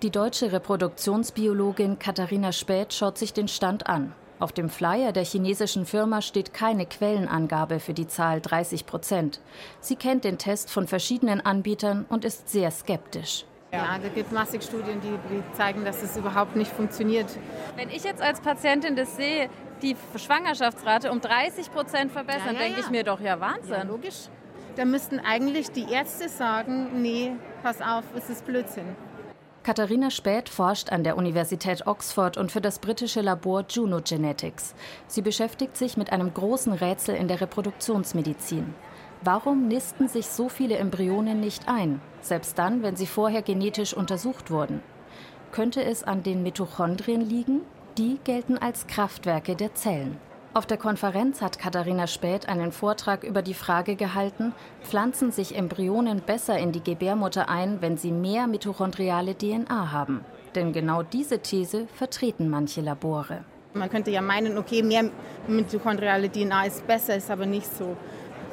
Die 0.01 0.11
deutsche 0.11 0.51
Reproduktionsbiologin 0.51 1.99
Katharina 1.99 2.51
Späth 2.51 2.93
schaut 2.93 3.17
sich 3.17 3.31
den 3.31 3.47
Stand 3.47 3.87
an. 3.87 4.13
Auf 4.43 4.51
dem 4.51 4.67
Flyer 4.67 5.13
der 5.13 5.23
chinesischen 5.23 5.85
Firma 5.85 6.21
steht 6.21 6.53
keine 6.53 6.85
Quellenangabe 6.85 7.79
für 7.79 7.93
die 7.93 8.07
Zahl 8.07 8.41
30 8.41 8.85
Prozent. 8.85 9.39
Sie 9.79 9.95
kennt 9.95 10.25
den 10.25 10.37
Test 10.37 10.69
von 10.69 10.85
verschiedenen 10.85 11.39
Anbietern 11.39 12.05
und 12.09 12.25
ist 12.25 12.49
sehr 12.49 12.69
skeptisch. 12.69 13.45
Ja, 13.71 13.97
da 14.03 14.09
gibt 14.09 14.33
massig 14.33 14.61
Studien, 14.63 14.99
die, 14.99 15.17
die 15.33 15.41
zeigen, 15.55 15.85
dass 15.85 16.03
es 16.03 16.17
überhaupt 16.17 16.57
nicht 16.57 16.73
funktioniert. 16.73 17.27
Wenn 17.77 17.89
ich 17.89 18.03
jetzt 18.03 18.21
als 18.21 18.41
Patientin 18.41 18.97
das 18.97 19.15
sehe, 19.15 19.49
die 19.81 19.95
Schwangerschaftsrate 20.17 21.09
um 21.09 21.21
30 21.21 21.71
Prozent 21.71 22.11
verbessern, 22.11 22.55
ja, 22.55 22.63
ja, 22.63 22.67
denke 22.67 22.81
ich 22.81 22.89
mir 22.89 23.05
doch, 23.05 23.21
ja 23.21 23.39
Wahnsinn. 23.39 23.87
logisch. 23.87 24.27
Da 24.75 24.83
müssten 24.83 25.21
eigentlich 25.21 25.71
die 25.71 25.89
Ärzte 25.89 26.27
sagen, 26.27 27.01
nee, 27.01 27.31
pass 27.61 27.79
auf, 27.81 28.03
es 28.13 28.29
ist 28.29 28.45
Blödsinn. 28.45 28.93
Katharina 29.63 30.11
Späth 30.11 30.49
forscht 30.49 30.91
an 30.91 31.05
der 31.05 31.15
Universität 31.15 31.87
Oxford 31.87 32.35
und 32.35 32.51
für 32.51 32.59
das 32.59 32.79
britische 32.79 33.21
Labor 33.21 33.63
Juno 33.69 34.01
Genetics. 34.03 34.75
Sie 35.07 35.21
beschäftigt 35.21 35.77
sich 35.77 35.95
mit 35.95 36.11
einem 36.11 36.33
großen 36.33 36.73
Rätsel 36.73 37.15
in 37.15 37.29
der 37.29 37.39
Reproduktionsmedizin. 37.39 38.75
Warum 39.21 39.69
nisten 39.69 40.09
sich 40.09 40.27
so 40.27 40.49
viele 40.49 40.75
Embryonen 40.75 41.39
nicht 41.39 41.69
ein, 41.69 42.01
selbst 42.19 42.59
dann, 42.59 42.83
wenn 42.83 42.97
sie 42.97 43.07
vorher 43.07 43.41
genetisch 43.41 43.93
untersucht 43.93 44.51
wurden? 44.51 44.83
Könnte 45.53 45.81
es 45.81 46.03
an 46.03 46.23
den 46.23 46.43
Mitochondrien 46.43 47.21
liegen? 47.21 47.61
Die 47.97 48.19
gelten 48.25 48.57
als 48.57 48.85
Kraftwerke 48.87 49.55
der 49.55 49.73
Zellen. 49.75 50.17
Auf 50.55 50.67
der 50.67 50.77
Konferenz 50.77 51.41
hat 51.41 51.57
Katharina 51.57 52.05
Späth 52.05 52.47
einen 52.47 52.71
Vortrag 52.71 53.23
über 53.23 53.41
die 53.41 53.55
Frage 53.55 53.95
gehalten, 53.95 54.53
pflanzen 54.83 55.31
sich 55.31 55.57
Embryonen 55.57 56.21
besser 56.21 56.59
in 56.59 56.71
die 56.71 56.83
Gebärmutter 56.83 57.49
ein, 57.49 57.81
wenn 57.81 57.97
sie 57.97 58.11
mehr 58.11 58.45
mitochondriale 58.45 59.35
DNA 59.35 59.91
haben? 59.91 60.23
Denn 60.53 60.71
genau 60.71 61.01
diese 61.01 61.39
These 61.39 61.87
vertreten 61.95 62.51
manche 62.51 62.81
Labore. 62.81 63.45
Man 63.73 63.89
könnte 63.89 64.11
ja 64.11 64.21
meinen, 64.21 64.59
okay, 64.59 64.83
mehr 64.83 65.05
mitochondriale 65.47 66.29
DNA 66.29 66.67
ist 66.67 66.85
besser, 66.85 67.15
ist 67.15 67.31
aber 67.31 67.47
nicht 67.47 67.75
so. 67.75 67.97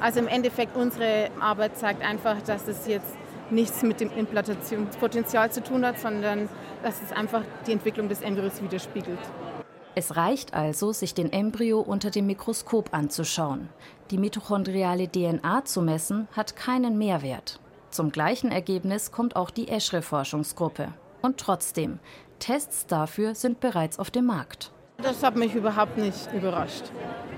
Also 0.01 0.21
im 0.21 0.29
Endeffekt, 0.29 0.75
unsere 0.79 1.29
Arbeit 1.39 1.77
zeigt 1.77 2.03
einfach, 2.03 2.41
dass 2.41 2.67
es 2.67 2.87
jetzt 2.87 3.15
nichts 3.51 3.83
mit 3.83 4.01
dem 4.01 4.11
Implantationspotenzial 4.11 5.53
zu 5.53 5.63
tun 5.63 5.85
hat, 5.85 5.99
sondern 5.99 6.49
dass 6.83 7.03
es 7.03 7.13
einfach 7.13 7.43
die 7.67 7.73
Entwicklung 7.73 8.09
des 8.09 8.23
Embryos 8.23 8.63
widerspiegelt. 8.63 9.19
Es 9.97 10.17
reicht 10.17 10.55
also, 10.55 10.93
sich 10.93 11.15
den 11.15 11.33
Embryo 11.33 11.81
unter 11.81 12.11
dem 12.11 12.27
Mikroskop 12.27 12.95
anzuschauen. 12.95 13.69
Die 14.11 14.19
mitochondriale 14.19 15.09
DNA 15.11 15.65
zu 15.65 15.83
messen, 15.83 16.29
hat 16.33 16.55
keinen 16.55 16.97
Mehrwert. 16.97 17.59
Zum 17.91 18.13
gleichen 18.13 18.53
Ergebnis 18.53 19.11
kommt 19.11 19.35
auch 19.35 19.51
die 19.51 19.69
Eschre-Forschungsgruppe. 19.69 20.93
Und 21.23 21.39
trotzdem, 21.39 21.99
Tests 22.39 22.87
dafür 22.87 23.35
sind 23.35 23.59
bereits 23.59 23.99
auf 23.99 24.13
dem 24.13 24.27
Markt. 24.27 24.71
Das 24.99 25.25
hat 25.25 25.35
mich 25.35 25.55
überhaupt 25.55 25.99
nicht 25.99 26.33
überrascht. 26.33 26.85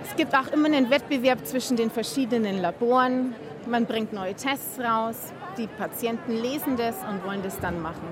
Es 0.04 0.14
gibt 0.16 0.34
auch 0.34 0.48
immer 0.48 0.66
einen 0.66 0.90
Wettbewerb 0.90 1.46
zwischen 1.46 1.76
den 1.76 1.90
verschiedenen 1.90 2.60
Laboren. 2.60 3.34
Man 3.66 3.86
bringt 3.86 4.12
neue 4.12 4.34
Tests 4.34 4.78
raus, 4.78 5.32
die 5.56 5.68
Patienten 5.68 6.32
lesen 6.32 6.76
das 6.76 6.96
und 7.08 7.24
wollen 7.24 7.42
das 7.42 7.58
dann 7.60 7.80
machen. 7.80 8.08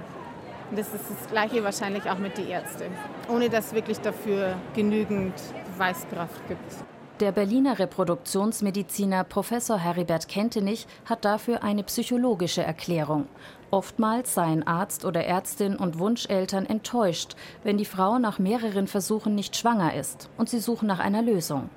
Und 0.71 0.79
das 0.79 0.87
ist 0.95 1.05
das 1.11 1.29
Gleiche 1.29 1.65
wahrscheinlich 1.65 2.09
auch 2.09 2.19
mit 2.19 2.39
den 2.39 2.49
Ärzten, 2.49 2.93
ohne 3.31 3.49
dass 3.49 3.73
wirklich 3.75 4.01
dafür 4.01 4.57
genügend 4.75 5.35
Beweiskraft 5.75 6.47
gibt. 6.49 6.75
Der 7.21 7.33
Berliner 7.33 7.79
Reproduktionsmediziner 7.79 9.25
Professor 9.25 9.79
Heribert 9.79 10.27
Kentenich 10.27 10.87
hat 11.05 11.27
dafür 11.27 11.63
eine 11.63 11.83
psychologische 11.83 12.63
Erklärung. 12.63 13.27
Oftmals 13.71 14.35
seien 14.35 14.67
Arzt 14.67 15.05
oder 15.05 15.27
Ärztin 15.27 15.77
und 15.77 15.99
Wunscheltern 15.99 16.65
enttäuscht, 16.65 17.37
wenn 17.63 17.77
die 17.77 17.85
Frau 17.85 18.19
nach 18.19 18.39
mehreren 18.39 18.87
Versuchen 18.87 19.35
nicht 19.35 19.55
schwanger 19.55 19.95
ist 19.95 20.31
und 20.39 20.49
sie 20.49 20.61
suchen 20.61 20.89
nach 20.89 20.99
einer 20.99 21.21
Lösung. 21.21 21.69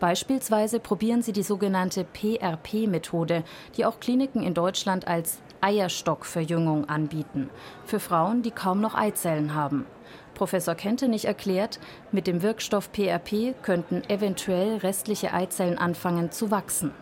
Beispielsweise 0.00 0.80
probieren 0.80 1.22
sie 1.22 1.32
die 1.32 1.44
sogenannte 1.44 2.04
PRP-Methode, 2.04 3.44
die 3.76 3.86
auch 3.86 4.00
Kliniken 4.00 4.42
in 4.42 4.54
Deutschland 4.54 5.06
als 5.06 5.38
Eierstockverjüngung 5.60 6.88
anbieten, 6.88 7.50
für 7.84 8.00
Frauen, 8.00 8.42
die 8.42 8.50
kaum 8.50 8.80
noch 8.80 8.94
Eizellen 8.94 9.54
haben. 9.54 9.86
Professor 10.34 10.74
Kentenich 10.74 11.24
erklärt, 11.24 11.80
mit 12.12 12.26
dem 12.26 12.42
Wirkstoff 12.42 12.92
PRP 12.92 13.54
könnten 13.62 14.02
eventuell 14.08 14.78
restliche 14.78 15.32
Eizellen 15.32 15.78
anfangen 15.78 16.30
zu 16.30 16.50
wachsen. 16.50 16.92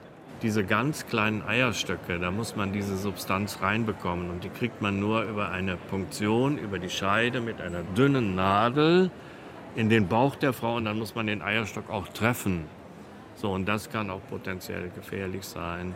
Diese 0.42 0.64
ganz 0.64 1.06
kleinen 1.06 1.42
Eierstöcke, 1.42 2.18
da 2.18 2.30
muss 2.30 2.56
man 2.56 2.72
diese 2.72 2.96
Substanz 2.96 3.62
reinbekommen 3.62 4.30
und 4.30 4.44
die 4.44 4.50
kriegt 4.50 4.82
man 4.82 5.00
nur 5.00 5.22
über 5.22 5.50
eine 5.50 5.76
Punktion, 5.76 6.58
über 6.58 6.78
die 6.78 6.90
Scheide 6.90 7.40
mit 7.40 7.60
einer 7.60 7.82
dünnen 7.96 8.34
Nadel 8.34 9.10
in 9.74 9.88
den 9.88 10.08
Bauch 10.08 10.36
der 10.36 10.52
Frau 10.52 10.76
und 10.76 10.84
dann 10.84 10.98
muss 10.98 11.14
man 11.14 11.26
den 11.26 11.42
Eierstock 11.42 11.90
auch 11.90 12.08
treffen. 12.08 12.64
So, 13.34 13.52
und 13.52 13.66
das 13.66 13.90
kann 13.90 14.10
auch 14.10 14.20
potenziell 14.30 14.90
gefährlich 14.94 15.44
sein. 15.44 15.94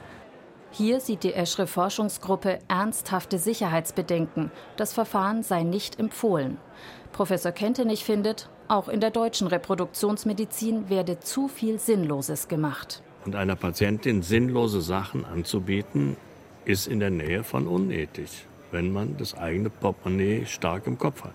Hier 0.72 1.00
sieht 1.00 1.24
die 1.24 1.34
Eschre 1.34 1.66
Forschungsgruppe 1.66 2.60
ernsthafte 2.68 3.38
Sicherheitsbedenken. 3.38 4.52
Das 4.76 4.92
Verfahren 4.92 5.42
sei 5.42 5.64
nicht 5.64 5.98
empfohlen. 5.98 6.58
Professor 7.12 7.50
Kentenich 7.50 8.04
findet, 8.04 8.48
auch 8.68 8.88
in 8.88 9.00
der 9.00 9.10
deutschen 9.10 9.48
Reproduktionsmedizin 9.48 10.88
werde 10.88 11.18
zu 11.18 11.48
viel 11.48 11.80
Sinnloses 11.80 12.46
gemacht. 12.46 13.02
Und 13.24 13.34
einer 13.34 13.56
Patientin 13.56 14.22
sinnlose 14.22 14.80
Sachen 14.80 15.24
anzubieten, 15.24 16.16
ist 16.64 16.86
in 16.86 17.00
der 17.00 17.10
Nähe 17.10 17.42
von 17.42 17.66
unethisch, 17.66 18.46
wenn 18.70 18.92
man 18.92 19.16
das 19.16 19.36
eigene 19.36 19.70
Portemonnaie 19.70 20.46
stark 20.46 20.86
im 20.86 20.98
Kopf 20.98 21.24
hat. 21.24 21.34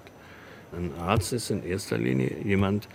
Ein 0.71 0.91
Arzt 0.99 1.33
ist 1.33 1.51
in 1.51 1.63
erster 1.63 1.97
Linie 1.97 2.37
jemand, 2.43 2.87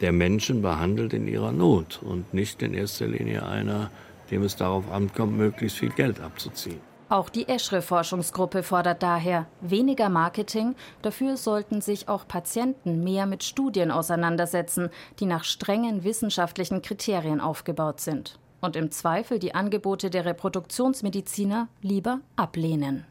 der 0.00 0.12
Menschen 0.12 0.60
behandelt 0.60 1.12
in 1.12 1.28
ihrer 1.28 1.52
Not 1.52 2.00
und 2.02 2.34
nicht 2.34 2.62
in 2.62 2.74
erster 2.74 3.06
Linie 3.06 3.46
einer, 3.46 3.90
dem 4.30 4.42
es 4.42 4.56
darauf 4.56 4.90
ankommt, 4.90 5.36
möglichst 5.36 5.78
viel 5.78 5.90
Geld 5.90 6.20
abzuziehen. 6.20 6.80
Auch 7.08 7.28
die 7.28 7.48
Eschre-Forschungsgruppe 7.48 8.62
fordert 8.62 9.02
daher 9.02 9.46
weniger 9.60 10.08
Marketing, 10.08 10.74
dafür 11.02 11.36
sollten 11.36 11.80
sich 11.80 12.08
auch 12.08 12.26
Patienten 12.26 13.04
mehr 13.04 13.26
mit 13.26 13.44
Studien 13.44 13.90
auseinandersetzen, 13.90 14.88
die 15.20 15.26
nach 15.26 15.44
strengen 15.44 16.02
wissenschaftlichen 16.02 16.82
Kriterien 16.82 17.40
aufgebaut 17.40 18.00
sind. 18.00 18.38
Und 18.60 18.76
im 18.76 18.90
Zweifel 18.90 19.38
die 19.38 19.54
Angebote 19.54 20.08
der 20.08 20.24
Reproduktionsmediziner 20.24 21.68
lieber 21.82 22.20
ablehnen. 22.36 23.04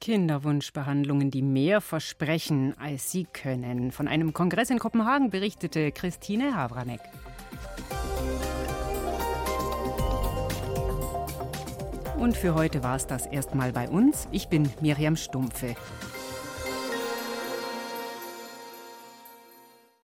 Kinderwunschbehandlungen, 0.00 1.30
die 1.30 1.42
mehr 1.42 1.80
versprechen, 1.80 2.74
als 2.78 3.10
sie 3.10 3.24
können. 3.24 3.92
Von 3.92 4.08
einem 4.08 4.32
Kongress 4.32 4.70
in 4.70 4.78
Kopenhagen 4.78 5.30
berichtete 5.30 5.92
Christine 5.92 6.56
Havranek. 6.56 7.00
Und 12.18 12.36
für 12.36 12.54
heute 12.54 12.82
war 12.82 12.96
es 12.96 13.06
das 13.06 13.26
erstmal 13.26 13.72
bei 13.72 13.88
uns. 13.88 14.28
Ich 14.30 14.48
bin 14.48 14.70
Miriam 14.80 15.16
Stumpfe. 15.16 15.74